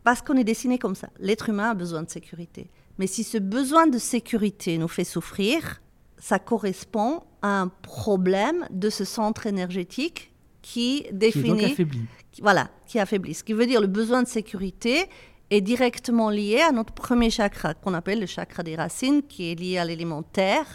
[0.04, 1.10] parce qu'on est dessiné comme ça.
[1.18, 2.70] L'être humain a besoin de sécurité.
[2.98, 5.82] Mais si ce besoin de sécurité nous fait souffrir,
[6.16, 11.58] ça correspond à un problème de ce centre énergétique qui définit...
[11.58, 12.00] Qui affaibli.
[12.40, 13.34] voilà, qui affaiblit.
[13.34, 15.08] Ce qui veut dire le besoin de sécurité
[15.50, 19.54] est directement lié à notre premier chakra, qu'on appelle le chakra des racines, qui est
[19.54, 20.66] lié à l'élément terre.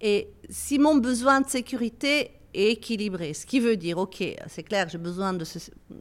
[0.00, 3.34] Et si mon besoin de sécurité équilibré.
[3.34, 5.44] Ce qui veut dire, ok, c'est clair, j'ai besoin de,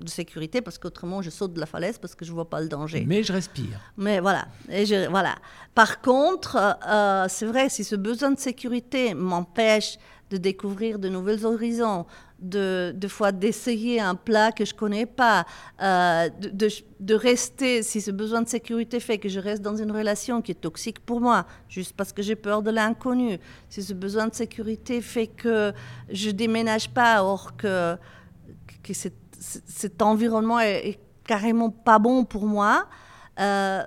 [0.06, 3.04] sécurité parce qu'autrement je saute de la falaise parce que je vois pas le danger.
[3.08, 3.80] Mais je respire.
[3.98, 4.48] Mais voilà.
[4.70, 5.36] Et je, voilà.
[5.74, 9.98] Par contre, euh, c'est vrai, si ce besoin de sécurité m'empêche
[10.30, 12.06] de découvrir de nouveaux horizons,
[12.42, 15.46] de, de fois d'essayer un plat que je connais pas,
[15.82, 20.42] euh, de, rester, si ce besoin de sécurité fait que je reste dans une relation
[20.42, 24.28] qui est toxique pour moi, juste parce que j'ai peur de l'inconnu, si ce besoin
[24.28, 25.72] de sécurité fait que
[26.10, 27.96] je déménage pas, or que,
[28.84, 32.88] que cet, cet environnement est, carrément pas bon pour moi,
[33.40, 33.84] euh,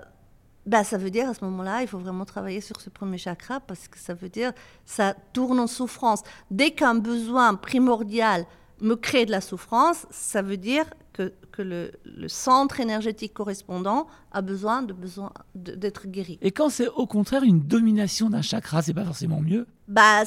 [0.66, 3.60] bah, ça veut dire à ce moment-là, il faut vraiment travailler sur ce premier chakra
[3.60, 4.52] parce que ça veut dire
[4.84, 6.22] ça tourne en souffrance.
[6.50, 8.46] Dès qu'un besoin primordial
[8.80, 14.06] me crée de la souffrance, ça veut dire que, que le, le, centre énergétique correspondant
[14.32, 16.38] a besoin de besoin d'être guéri.
[16.42, 19.66] Et quand c'est au contraire une domination d'un chakra, c'est pas forcément mieux?
[19.86, 20.24] Bah,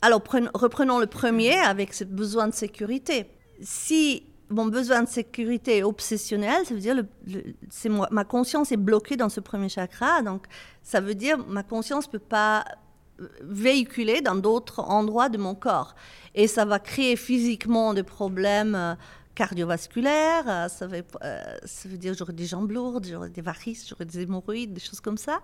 [0.00, 0.22] Alors
[0.54, 3.26] reprenons le premier avec ce besoin de sécurité.
[3.60, 7.02] Si mon besoin de sécurité est obsessionnel, ça veut dire
[7.86, 10.46] moi, ma conscience est bloquée dans ce premier chakra, donc
[10.82, 12.64] ça veut dire ma conscience ne peut pas
[13.20, 15.94] euh, véhiculer dans d'autres endroits de mon corps.
[16.34, 18.94] Et ça va créer physiquement des problèmes euh,
[19.36, 21.04] cardiovasculaires, euh, ça, veut,
[21.64, 25.00] ça veut dire j'aurai des jambes lourdes, j'aurai des varices, j'aurai des hémorroïdes, des choses
[25.00, 25.40] comme ça.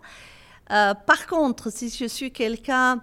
[0.69, 3.01] par contre, si je suis quelqu'un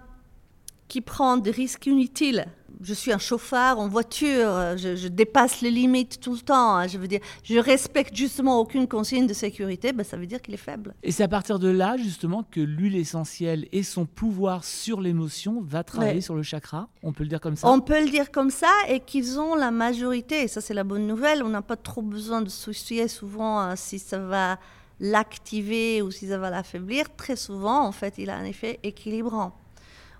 [0.86, 2.46] qui prend des risques inutiles,
[2.80, 6.76] je suis un chauffeur en voiture, je, dépasse les limites tout le temps.
[6.76, 10.40] Hein, je veux dire, je respecte justement aucune consigne de sécurité, ben, ça veut dire
[10.42, 10.94] qu'il est faible.
[11.02, 15.62] Et c'est à partir de là, justement, que l'huile essentielle et son pouvoir sur l'émotion
[15.62, 16.88] va travailler sur le chakra.
[17.02, 17.68] On peut le dire comme ça?
[17.68, 20.42] On peut le dire comme ça, et qu'ils ont la majorité.
[20.42, 21.42] Et ça, c'est la bonne nouvelle.
[21.42, 24.58] On n'a pas trop besoin de soucier souvent hein, si ça va
[25.00, 27.14] l'activer ou si ça va l'affaiblir.
[27.16, 29.52] Très souvent, en fait, il a un effet équilibrant.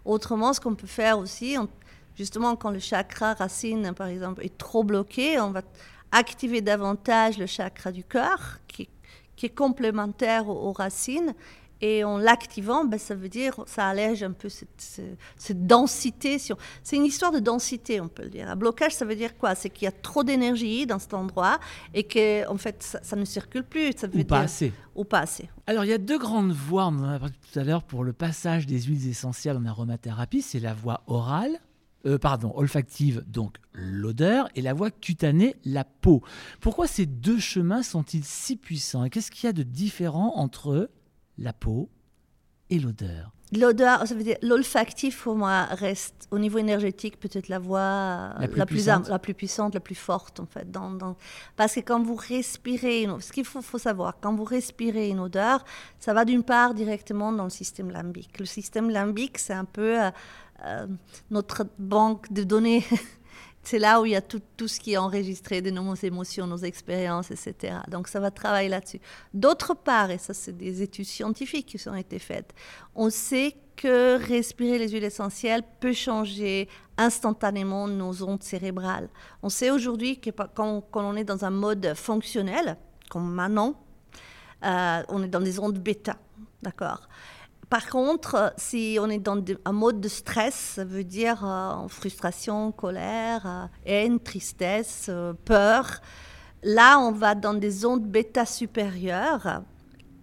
[0.04, 1.56] Autrement, ce qu'on peut faire aussi,
[2.16, 5.62] justement, quand le chakra racine, par exemple, est trop bloqué, on va
[6.14, 8.88] activer davantage le chakra du cœur, qui,
[9.42, 11.34] est complémentaire aux, racines.
[11.80, 16.38] Et en l'activant, ben, ça veut dire, ça allège un peu cette, densité.
[16.38, 18.48] C'est une histoire de densité, on peut le dire.
[18.48, 19.54] Un blocage, ça veut dire quoi?
[19.54, 21.58] C'est qu'il y a trop d'énergie dans cet endroit
[21.92, 23.92] et que, en fait, ça, ne circule plus.
[23.96, 24.72] Ça veut ou pas assez.
[24.94, 25.50] Ou pas assez.
[25.66, 28.02] Alors, il y a deux grandes voies, on en a parlé tout à l'heure, pour
[28.02, 30.40] le passage des huiles essentielles en aromathérapie.
[30.40, 31.58] C'est la voie orale,
[32.06, 36.22] euh, pardon, olfactive, donc l'odeur, et la voie cutanée, la peau.
[36.60, 40.90] Pourquoi ces deux chemins sont-ils si puissants Et qu'est-ce qu'il y a de différent entre
[41.38, 41.90] la peau
[42.70, 43.32] et l'odeur?
[43.52, 48.48] L'odeur, ça veut dire l'olfactif pour moi reste au niveau énergétique peut-être la voie la
[48.48, 50.70] plus, la, plus la plus, puissante, la plus forte en fait.
[50.70, 51.16] Dans,
[51.54, 55.64] Parce que quand vous respirez, ce qu'il faut, faut, savoir, quand vous respirez une odeur,
[56.00, 58.38] ça va d'une part directement dans le système limbique.
[58.38, 60.10] Le système limbique, c'est un peu euh,
[60.64, 60.86] euh,
[61.30, 62.84] notre banque de données.
[63.64, 66.46] c'est là où il y a tout, tout, ce qui est enregistré de nos émotions,
[66.46, 67.76] nos expériences, etc.
[67.88, 69.00] Donc ça va travailler là-dessus.
[69.32, 72.54] D'autre part, et ça c'est des études scientifiques qui ont été faites,
[72.94, 79.08] on sait que respirer les huiles essentielles peut changer instantanément nos ondes cérébrales.
[79.42, 82.76] On sait aujourd'hui que quand, quand, on est dans un mode fonctionnel,
[83.10, 83.74] comme maintenant,
[84.64, 86.16] euh, on est dans des ondes bêta,
[86.62, 87.08] d'accord?
[87.70, 92.72] Par contre, si on est dans un mode de stress, ça veut dire euh, frustration,
[92.72, 96.00] colère, euh, haine, tristesse, euh, peur,
[96.62, 99.62] là, on va dans des ondes bêta supérieures.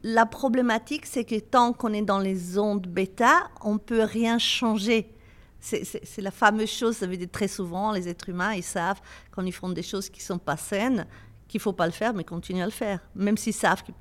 [0.03, 4.37] La problématique, c'est que tant qu'on est dans les ondes bêta, on ne peut rien
[4.37, 5.15] changer.
[5.59, 8.99] C'est la fameuse chose, ça veut dire très souvent, les êtres humains, ils savent
[9.29, 11.05] quand ils font des choses qui ne sont pas saines,
[11.47, 12.99] qu'il ne faut pas le faire, mais continuer à le faire.
[13.13, 13.91] Même s'ils savent que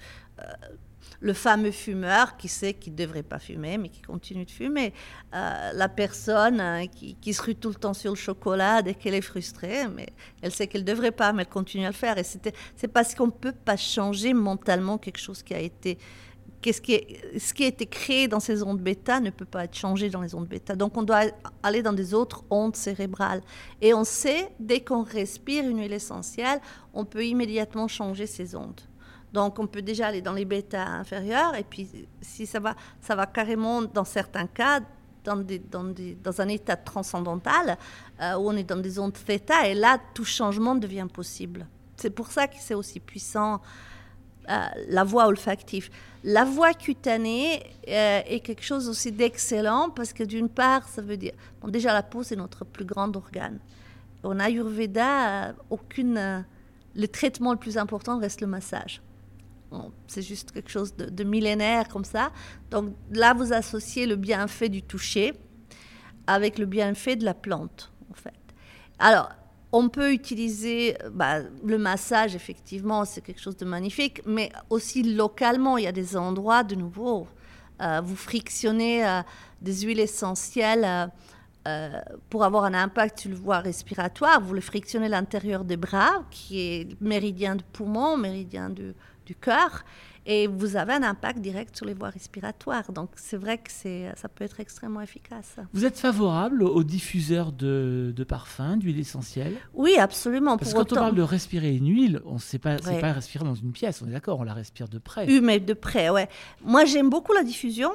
[1.20, 4.92] le fameux fumeur qui sait qu'il ne devrait pas fumer, mais qui continue de fumer.
[5.34, 9.14] Euh, la personne hein, qui, se rue tout le temps sur le chocolat dès qu'elle
[9.14, 10.08] est frustrée, mais
[10.40, 12.16] elle sait qu'elle ne devrait pas, mais elle continue à le faire.
[12.18, 15.98] Et c'est parce qu'on ne peut pas changer mentalement quelque chose qui a été...
[16.64, 19.64] ce, qui est, ce qui a été créé dans ces ondes bêta ne peut pas
[19.64, 20.74] être changé dans les ondes bêta.
[20.74, 21.24] Donc on doit
[21.62, 23.42] aller dans des autres ondes cérébrales.
[23.82, 26.62] Et on sait, dès qu'on respire une huile essentielle,
[26.94, 28.80] on peut immédiatement changer ces ondes.
[29.32, 31.88] Donc, on peut déjà aller dans les bêta inférieurs, et puis
[32.20, 34.80] si ça va, ça va carrément, dans certains cas,
[35.24, 37.76] dans, dans, un état transcendantal,
[38.20, 41.66] euh, où on est dans des ondes θ, et là, tout changement devient possible.
[41.96, 43.60] C'est pour ça que c'est aussi puissant
[44.88, 45.90] la voie olfactive.
[46.24, 51.34] La voie cutanée est quelque chose aussi d'excellent parce que d'une part, ça veut dire,
[51.60, 53.60] bon, déjà la peau c'est notre plus grand organe.
[54.24, 56.44] En Ayurveda, aucune,
[56.96, 59.00] le traitement le plus important reste le massage
[60.06, 62.32] c'est juste quelque chose de, millénaire comme ça.
[62.70, 65.32] Donc là, vous associez le bienfait du toucher
[66.26, 68.34] avec le bienfait de la plante, en fait.
[68.98, 69.30] Alors,
[69.72, 75.78] on peut utiliser bah, le massage, effectivement, c'est quelque chose de magnifique, mais aussi localement,
[75.78, 77.28] il y a des endroits, de nouveau,
[77.80, 79.22] euh, vous frictionnez euh,
[79.60, 81.10] des huiles essentielles.
[81.68, 86.24] Euh, pour avoir un impact sur le voie respiratoire, vous le frictionnez l'intérieur des bras,
[86.30, 88.94] qui est méridien du poumon, méridien du,
[89.26, 89.84] du cœur
[90.26, 92.92] et vous avez un impact direct sur les voies respiratoires.
[92.92, 95.56] Donc c'est vrai que c'est, ça peut être extrêmement efficace.
[95.72, 99.56] Vous êtes favorable aux diffuseurs de, de parfums, d'huile essentielle?
[99.72, 100.58] Oui, absolument.
[100.58, 103.54] Parce que quand on parle de respirer une huile, on ne sait pas, respirer dans
[103.54, 105.26] une pièce, on est d'accord, on la respire de près.
[105.26, 106.28] Oui, mais de près, ouais.
[106.64, 107.90] Moi j'aime beaucoup la diffusion.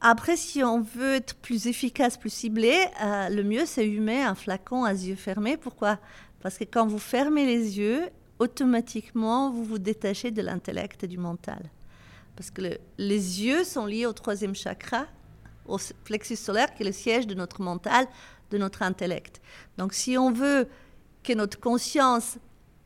[0.00, 4.34] Après, si on veut être plus efficace, plus ciblé, euh, le mieux c'est humer un
[4.34, 5.58] flacon à yeux fermés.
[5.58, 5.98] Pourquoi?
[6.40, 8.08] Parce que quand vous fermez les yeux
[8.40, 11.70] automatiquement, vous vous détachez de l'intellect et du mental.
[12.34, 12.62] Parce que
[12.98, 15.06] les yeux sont liés au troisième chakra,
[15.66, 18.06] au plexus solaire, qui est le siège de notre mental,
[18.50, 19.40] de notre intellect.
[19.76, 20.68] Donc si on veut
[21.22, 22.38] que notre conscience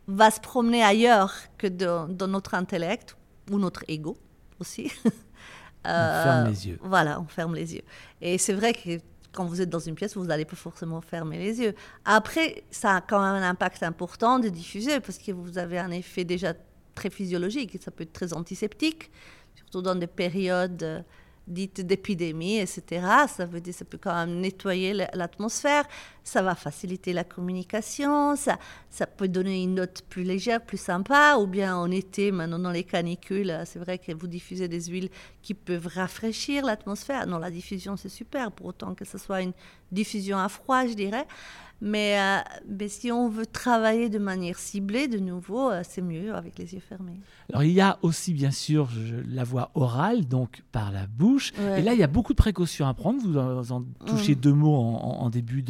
[0.09, 3.17] va se promener ailleurs que dans, notre intellect,
[3.51, 4.17] ou notre ego
[4.59, 4.91] aussi,
[5.85, 6.79] on ferme les yeux.
[6.83, 7.85] Voilà, on ferme les yeux.
[8.21, 8.99] Et c'est vrai que
[9.35, 11.75] quand vous êtes dans une pièce, vous n'allez pas forcément fermer les yeux.
[12.05, 15.91] Après, ça a quand même un impact important de diffuser parce que vous avez un
[15.91, 16.55] effet déjà
[16.95, 19.11] très physiologique et ça peut être très antiseptique,
[19.55, 21.05] surtout dans des périodes
[21.47, 23.07] dites d'épidémie, etc.
[23.29, 25.85] Ça veut dire ça peut quand même nettoyer l'atmosphère,
[26.23, 28.59] ça va faciliter la communication, ça,
[28.91, 32.71] ça peut donner une note plus légère, plus sympa, ou bien en été, maintenant dans
[32.71, 35.11] les canicules, c'est vrai que vous diffusez des huiles
[35.43, 37.27] qui peuvent rafraîchir l'atmosphère.
[37.27, 39.53] Non, la diffusion c'est super, pour autant que ce soit une
[39.93, 41.27] diffusion à froid, je dirais.
[41.81, 46.35] Mais, euh, mais, si on veut travailler de manière ciblée, de nouveau, euh, c'est mieux
[46.35, 47.21] avec les yeux fermés.
[47.51, 48.89] Alors il y a aussi bien sûr
[49.29, 51.53] la voix orale, donc par la bouche.
[51.77, 53.21] Et là, il y a beaucoup de précautions à prendre.
[53.23, 54.41] Vous en, touchez mmh.
[54.41, 55.63] deux mots en, début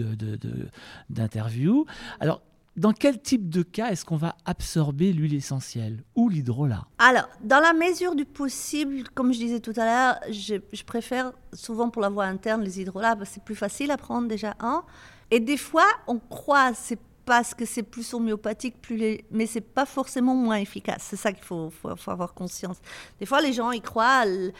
[1.10, 1.84] d'interview.
[1.84, 1.90] De,
[2.20, 2.42] Alors,
[2.76, 6.86] dans quel type de cas est-ce qu'on va absorber l'huile essentielle ou l'hydrolat?
[6.98, 11.32] Alors, dans la mesure du possible, comme je disais tout à l'heure, je, je, préfère
[11.52, 14.56] souvent pour la voie interne les hydrolats parce que c'est plus facile à prendre déjà
[14.60, 14.82] un.
[15.30, 19.24] Et des fois, on croit, c'est parce que c'est plus homéopathique, plus les...
[19.30, 21.06] mais c'est pas forcément moins efficace.
[21.08, 21.72] C'est ça qu'il faut,
[22.06, 22.78] avoir conscience.
[23.18, 24.50] Des fois, les gens y croient, euh,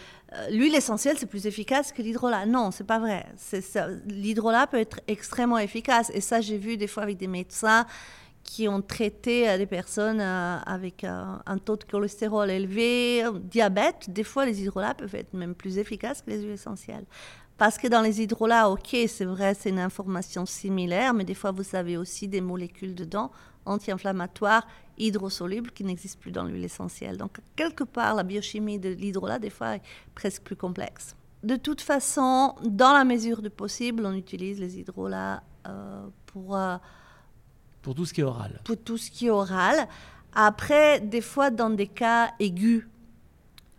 [0.50, 2.46] l'huile essentielle c'est plus efficace que l'hydrolat.
[2.46, 3.26] Non, c'est pas vrai.
[4.06, 6.10] L'hydrolat peut être extrêmement efficace.
[6.14, 7.86] Et ça, j'ai vu des fois avec des médecins
[8.42, 14.10] qui ont traité euh, des personnes euh, avec un taux de cholestérol élevé, diabète.
[14.10, 17.04] Des fois, les hydrolats peuvent être même plus efficaces que les huiles essentielles.
[17.56, 21.52] Parce que dans les hydrolats, ok, c'est vrai, c'est une information similaire, mais des fois,
[21.52, 23.30] vous avez aussi des molécules dedans,
[23.64, 24.66] anti-inflammatoires,
[24.98, 27.16] hydrosolubles, qui n'existent plus dans l'huile essentielle.
[27.16, 29.82] Donc, quelque part, la biochimie de l'hydrolat, des fois, est
[30.14, 31.14] presque plus complexe.
[31.44, 36.56] De toute façon, dans la mesure du possible, on utilise les hydrolats euh, pour...
[36.56, 36.76] Euh,
[37.82, 38.60] pour tout ce qui est oral.
[38.64, 39.86] Pour tout ce qui est oral.
[40.34, 42.88] Après, des fois, dans des cas aigus,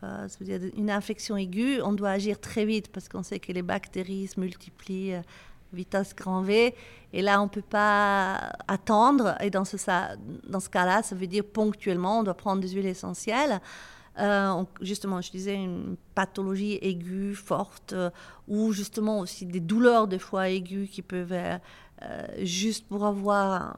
[0.06, 3.62] euh, dire une infection aiguë, on doit agir très vite parce qu'on sait que les
[3.62, 5.22] bactéries se multiplient euh,
[5.74, 6.76] vitesse grand V.
[7.14, 9.36] Et là, on ne peut pas attendre.
[9.42, 9.78] Et dans ce,
[10.48, 13.60] dans ce cas-là, ça veut dire ponctuellement, on doit prendre des huiles essentielles.
[14.18, 17.94] Euh, justement, je disais une pathologie aiguë, forte,
[18.48, 21.36] ou justement aussi des douleurs des fois aiguës qui peuvent,
[22.42, 23.78] juste pour avoir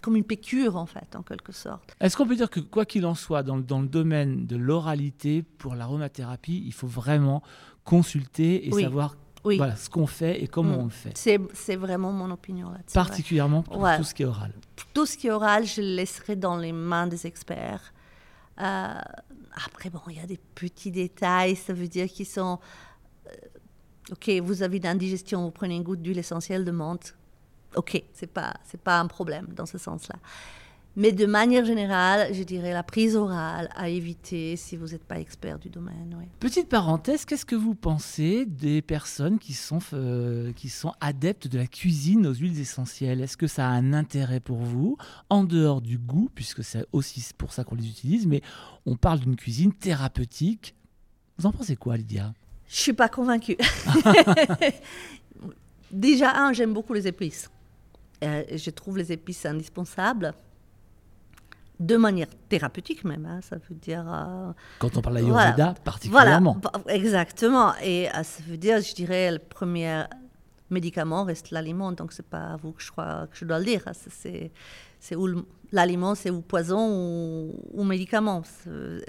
[0.00, 1.94] comme une piqûre, en fait, en quelque sorte.
[2.00, 5.42] Est-ce qu'on peut dire que, quoi qu'il en soit, dans, dans, le domaine de l'oralité,
[5.42, 7.42] pour l'aromathérapie, il faut vraiment
[7.84, 10.80] consulter et savoir Voilà, ce qu'on fait et comment mm.
[10.80, 11.48] on le fait?
[11.52, 12.94] C'est vraiment mon opinion là-dessus.
[12.94, 14.52] Particulièrement pour tout ce qui est oral.
[14.94, 17.92] tout ce qui est oral, je le laisserai dans les mains des experts.
[18.60, 19.00] Euh,
[19.66, 22.58] après, bon, il y a des petits détails, ça veut dire qu'ils sont...
[23.26, 23.30] Euh,
[24.12, 27.14] ok, vous avez une indigestion, vous prenez une goutte d'huile essentielle de menthe,
[27.76, 30.16] ok, c'est pas c'est pas un problème dans ce sens-là.
[30.94, 35.18] Mais de manière générale, je dirais la prise orale à éviter si vous n'êtes pas
[35.18, 36.26] expert du domaine.
[36.38, 41.56] Petite parenthèse, qu'est-ce que vous pensez des personnes qui sont, euh, qui sont adeptes de
[41.56, 43.22] la cuisine aux huiles essentielles?
[43.22, 44.98] Est-ce que ça a un intérêt pour vous,
[45.30, 48.42] en dehors du goût, puisque c'est aussi pour ça qu'on les utilise, mais
[48.84, 50.74] on parle d'une cuisine thérapeutique.
[51.38, 52.34] Vous en pensez quoi, Lydia?
[52.68, 53.56] Je suis pas convaincue.
[55.90, 57.50] Déjà, un, j'aime beaucoup les épices.
[58.22, 60.32] Euh, je trouve les épices indispensables.
[61.80, 64.04] de manière thérapeutique même, hein, ça veut dire...
[64.06, 66.56] Euh, Quand on parle d'Ayurveda, particulièrement.
[66.62, 67.74] Voilà, exactement.
[67.82, 70.04] Et euh, ça veut dire, je dirais, le premier
[70.70, 73.64] médicament reste l'aliment, donc c'est pas à vous que je crois que je dois le
[73.64, 73.82] dire.
[73.86, 74.52] Hein, c'est,
[75.00, 78.42] c'est où l'aliment, c'est ou poison ou, ou médicament.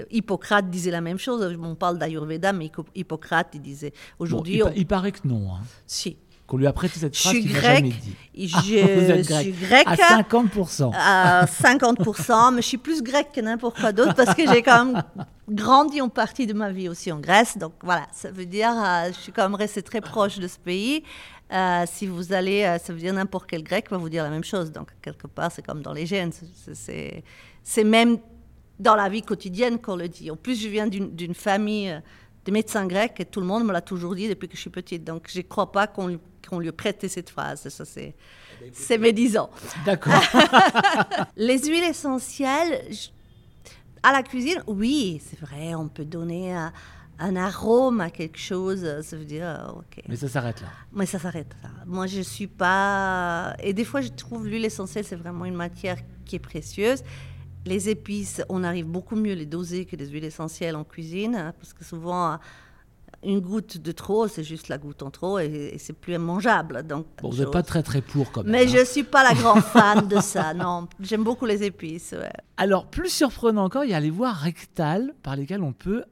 [0.10, 1.56] Hippocrate disait la même chose.
[1.62, 4.62] On parle d'Ayurveda, mais Hippocrate, il disait aujourd'hui...
[4.76, 5.54] il, paraît que non.
[5.54, 5.62] Hein.
[5.86, 6.18] Si.
[6.46, 8.16] Qu'on lui a prêté cette phrase qu'il n'a jamais dit.
[8.36, 9.88] Je, ah, suis grec.
[9.88, 10.92] À 50%.
[10.94, 14.86] À 50%, mais je suis plus grec que n'importe quoi d'autre parce que j'ai quand
[14.86, 15.04] même
[15.50, 17.58] grandi en partie de ma vie aussi en Grèce.
[17.58, 20.58] Donc voilà, ça veut dire, euh, je suis quand même restée très proche de ce
[20.58, 21.04] pays.
[21.52, 24.30] Euh, si vous allez, euh, ça veut dire n'importe quel grec va vous dire la
[24.30, 24.72] même chose.
[24.72, 26.32] Donc quelque part, c'est comme dans les gènes.
[26.74, 28.18] C'est même
[28.80, 30.32] dans la vie quotidienne qu'on le dit.
[30.32, 32.02] En plus, je viens d'une famille
[32.46, 34.70] de médecins grecs et tout le monde me l'a toujours dit depuis que je suis
[34.70, 35.04] petite.
[35.04, 37.68] Donc je ne crois pas qu'on qu'on lui prêtait cette phrase.
[37.70, 38.16] Ça, c'est,
[38.72, 39.50] c'est médisant.
[39.86, 40.14] D'accord.
[41.38, 42.82] les huiles essentielles,
[44.02, 46.72] à la cuisine, oui, c'est vrai, on peut donner un,
[47.36, 48.86] arôme à quelque chose.
[49.02, 50.04] Ça veut dire, euh, ok.
[50.10, 50.68] Mais ça s'arrête là.
[50.92, 51.70] Mais ça s'arrête là.
[51.86, 53.56] Moi, je suis pas.
[53.64, 57.04] Et des fois, je trouve l'huile essentielle, c'est vraiment une matière qui est précieuse.
[57.66, 61.54] Les épices, on arrive beaucoup mieux les doser que les huiles essentielles en cuisine, hein,
[61.58, 62.38] parce que souvent,
[63.24, 66.84] une goutte de trop, c'est juste la goutte en trop et, c'est plus mangeable.
[66.84, 68.52] Donc, vous n'êtes pas très très pour quand même.
[68.52, 70.88] Mais je ne suis pas la grande fan de ça, non.
[71.00, 72.16] J'aime beaucoup les épices.
[72.58, 76.04] Alors, plus surprenant encore, il y a les voies rectales par lesquelles on peut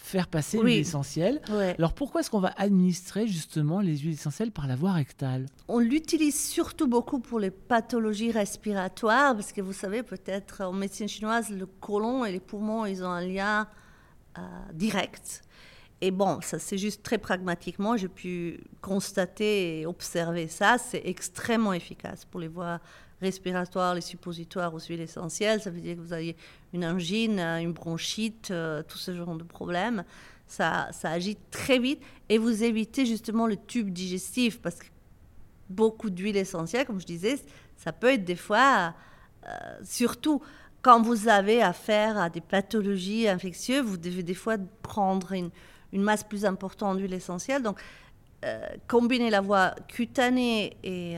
[0.00, 1.40] faire passer l'huile essentielle.
[1.76, 5.46] Alors pourquoi est-ce qu'on va administrer justement les huiles essentielles par la voie rectale?
[5.66, 11.08] On l'utilise surtout beaucoup pour les pathologies respiratoires, parce que vous savez peut-être en médecine
[11.08, 13.66] chinoise, le côlon et les poumons, ils ont un lien
[14.38, 14.40] euh,
[14.72, 15.42] direct.
[16.00, 20.78] Et bon, ça c'est juste très pragmatiquement, j'ai pu constater et observer ça.
[20.78, 22.80] C'est extrêmement efficace pour les voies
[23.20, 25.60] respiratoires, les suppositoires aux huiles essentielles.
[25.60, 26.36] Ça veut dire que vous avez
[26.72, 30.04] une angine, une bronchite, euh, tout ce genre de problèmes.
[30.46, 34.86] Ça, ça agit très vite et vous évitez justement le tube digestif parce que
[35.68, 37.38] beaucoup d'huiles essentielles, comme je disais,
[37.76, 38.94] ça peut être des fois,
[39.46, 39.50] euh,
[39.84, 40.40] surtout
[40.80, 45.50] quand vous avez affaire à des pathologies infectieuses, vous devez des fois prendre une
[45.92, 47.62] masse plus importante d'huile essentielle.
[47.62, 47.78] Donc,
[48.44, 51.16] euh, combiner la voie cutanée euh, et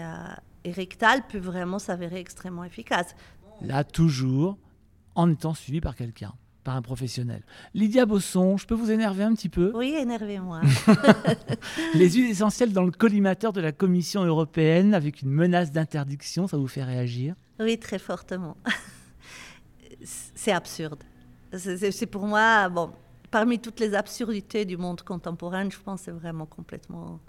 [0.66, 3.14] rectale peut vraiment s'avérer extrêmement efficace.
[3.62, 4.58] Là, toujours
[5.14, 6.32] en étant suivi par quelqu'un,
[6.64, 7.42] par un professionnel.
[7.74, 9.72] Lydia Bosson, je peux vous énerver un petit peu?
[9.74, 10.60] Oui, énervez-moi.
[11.94, 16.56] Les huiles essentielles dans le collimateur de la Commission européenne avec une menace d'interdiction, ça
[16.56, 17.34] vous fait réagir?
[17.58, 18.56] Oui, très fortement.
[20.02, 21.02] C'est absurde.
[21.52, 22.92] C'est pour moi, bon,
[23.30, 27.20] parmi toutes les absurdités du monde contemporain, je pense que c'est vraiment complètement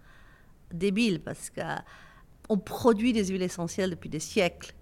[0.72, 1.50] débile parce
[2.48, 4.74] qu'on produit des huiles essentielles depuis des siècles.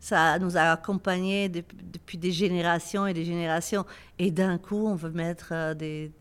[0.00, 3.84] Ça nous a accompagnés depuis des générations et des générations.
[4.18, 6.12] Et d'un coup, on veut mettre euh, des...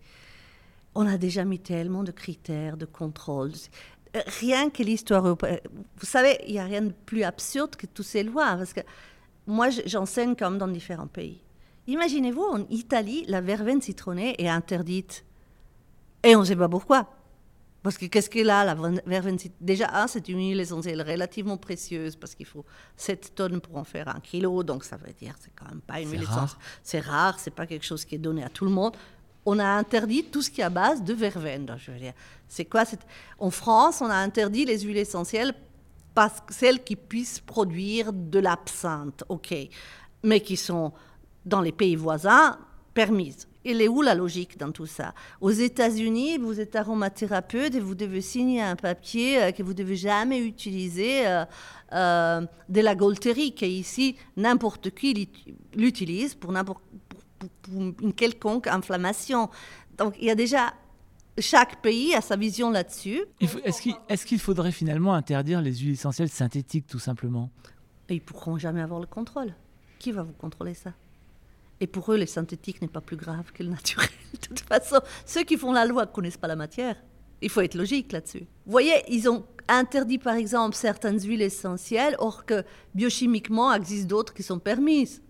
[0.95, 3.51] On a déjà mis tellement de critères, de contrôles.
[4.39, 5.59] Rien que l'histoire européenne.
[5.99, 8.55] Vous savez, il n'y a rien de plus absurde que toutes ces lois.
[8.57, 8.81] Parce que
[9.45, 11.43] moi, j'enseigne comme dans différents pays.
[11.85, 15.23] Imaginez-vous, en Italie, la verveine citronnée est interdite.
[16.23, 17.07] Et on ne sait pas pourquoi.
[17.87, 18.75] Parce que qu'est-ce qu'elle a, la
[19.05, 22.65] verveine citronnée Déjà, c'est une huile essentielle relativement précieuse, parce qu'il faut
[22.97, 26.01] 7 tonnes pour en faire un kilo, donc ça veut dire c'est quand même pas
[26.01, 26.59] une huile essentielle.
[26.83, 28.97] C'est rare, c'est pas quelque chose qui est donné à tout le monde.
[29.45, 31.77] On a interdit tout ce qui est à base de verveine.
[31.77, 32.11] je veux dire,
[32.49, 32.83] c'est quoi
[33.39, 35.53] En France, on a interdit les huiles essentielles
[36.13, 39.55] parce que celles qui puissent produire de l'absinthe, ok,
[40.23, 40.91] mais qui sont
[41.45, 42.59] dans les pays voisins
[42.93, 43.46] permise.
[43.69, 45.13] Il est où la logique dans tout ça?
[45.41, 49.77] Aux États-Unis, vous êtes aromathérapeute et vous devez signer un papier euh, que vous ne
[49.77, 51.43] devez jamais utiliser euh,
[51.91, 55.29] euh, de la Golterie, qui ici, n'importe qui
[55.73, 56.81] l'utilise pour, pour,
[57.73, 59.49] une quelconque inflammation.
[59.97, 60.73] Donc il y a déjà
[61.37, 63.25] chaque pays a sa vision là-dessus.
[63.41, 67.51] Est-ce qu'il faudrait finalement interdire les huiles essentielles synthétiques, tout simplement?
[68.09, 69.53] Ils ne pourront jamais avoir le contrôle.
[69.99, 70.93] Qui va vous contrôler ça?
[71.79, 74.09] Et pour eux, le synthétique n'est pas plus grave que le naturel.
[74.33, 76.95] De toute façon, ceux qui font la loi ne connaissent pas la matière.
[77.41, 78.47] Il faut être logique là-dessus.
[78.65, 82.63] Vous voyez, ils ont interdit par exemple certaines huiles essentielles, or que
[82.95, 85.21] biochimiquement, il existe d'autres qui sont permises.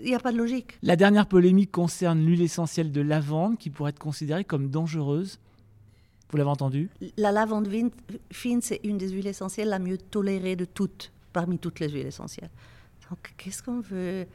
[0.00, 0.78] Il n'y a pas de logique.
[0.82, 5.38] La dernière polémique concerne l'huile essentielle de lavande qui pourrait être considérée comme dangereuse.
[6.30, 6.90] Vous l'avez entendu?
[7.16, 7.68] La lavande
[8.30, 12.06] fine, c'est une des huiles essentielles la mieux tolérée de toutes, parmi toutes les huiles
[12.06, 12.50] essentielles.
[13.08, 14.26] Donc, qu'est-ce qu'on veut?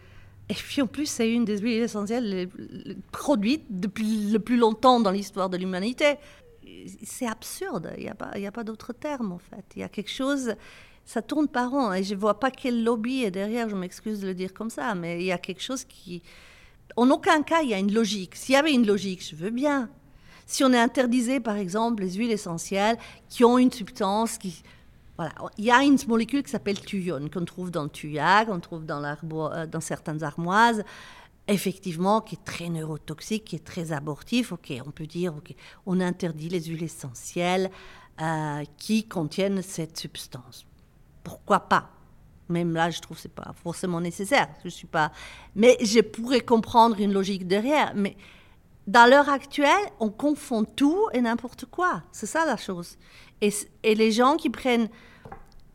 [0.50, 2.50] Et puis en plus, c'est une des huiles essentielles
[3.12, 6.16] produites depuis le plus longtemps dans l'histoire de l'humanité.
[7.04, 7.94] c'est absurde.
[7.98, 9.66] Il n'y a pas, pas d'autre terme, en fait.
[9.76, 10.56] Il y a quelque chose,
[11.06, 11.94] ça tourne par rond.
[11.94, 14.70] Et je ne vois pas quel lobby est derrière, je m'excuse de le dire comme
[14.70, 16.22] ça, mais il y a quelque chose qui.
[16.98, 18.36] En aucun cas, il y a une logique.
[18.36, 19.90] S'il y avait une logique, je veux bien.
[20.46, 22.98] Si on interdisait, par exemple, les huiles essentielles
[23.30, 24.62] qui ont une substance qui.
[25.58, 28.86] Il y a une molécule qui s'appelle thuione, qu'on trouve dans le thuya, qu'on trouve
[28.86, 30.84] dans, euh, dans certaines armoises
[31.48, 34.52] effectivement, qui est très neurotoxique, qui est très abortif.
[34.52, 35.54] Ok, on peut dire, ok,
[35.86, 37.70] on interdit les huiles essentielles
[38.22, 40.66] euh, qui contiennent cette substance.
[41.24, 41.90] Pourquoi pas?
[42.50, 44.50] Même là, je trouve que c'est pas forcément nécessaire.
[44.64, 45.12] Je suis pas,
[45.56, 47.94] mais je pourrais comprendre une logique derrière.
[47.96, 48.18] Mais
[48.86, 52.04] dans l'heure actuelle, on confond tout et n'importe quoi.
[52.12, 52.98] C'est ça la chose.
[53.44, 54.90] Et, les gens qui prennent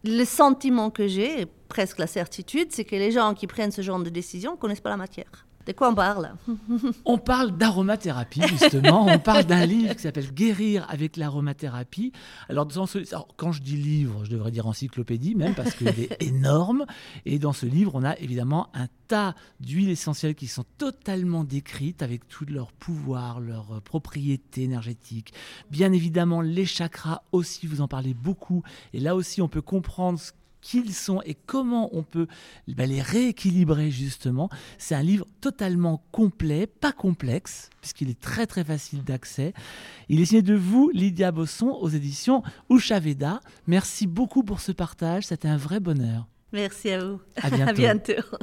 [0.04, 3.98] le sentiment que j'ai, presque la certitude, c'est que les gens qui prennent ce genre
[3.98, 5.46] de décision ne connaissent pas la matière.
[5.68, 6.32] De quoi on parle?
[7.04, 9.04] On parle d'aromathérapie, justement.
[9.04, 12.12] on parle d'un livre qui s'appelle Guérir avec l'aromathérapie.
[12.48, 13.00] Alors, dans ce,
[13.36, 16.86] quand je dis livre, je devrais dire encyclopédie même, parce qu'il est énorme.
[17.26, 22.02] Et dans ce livre, on a évidemment un tas d'huiles essentielles qui sont totalement décrites
[22.02, 25.34] avec tout leur pouvoir, leurs propriétés énergétiques.
[25.70, 28.62] Bien évidemment, les chakras aussi, vous en parlez beaucoup.
[28.94, 30.32] Et là aussi, on peut comprendre ce
[30.68, 32.26] qu'ils sont et comment on peut
[32.68, 34.50] bah, les rééquilibrer justement.
[34.76, 39.54] C'est un livre totalement complet, pas complexe, puisqu'il est très très facile d'accès.
[40.10, 43.40] Il est signé de vous, Lydia Bosson, aux éditions Ushaveda.
[43.66, 46.28] Merci beaucoup pour ce partage, c'était un vrai bonheur.
[46.52, 47.20] Merci à vous.
[47.36, 47.62] À bientôt.
[47.70, 48.38] à bientôt.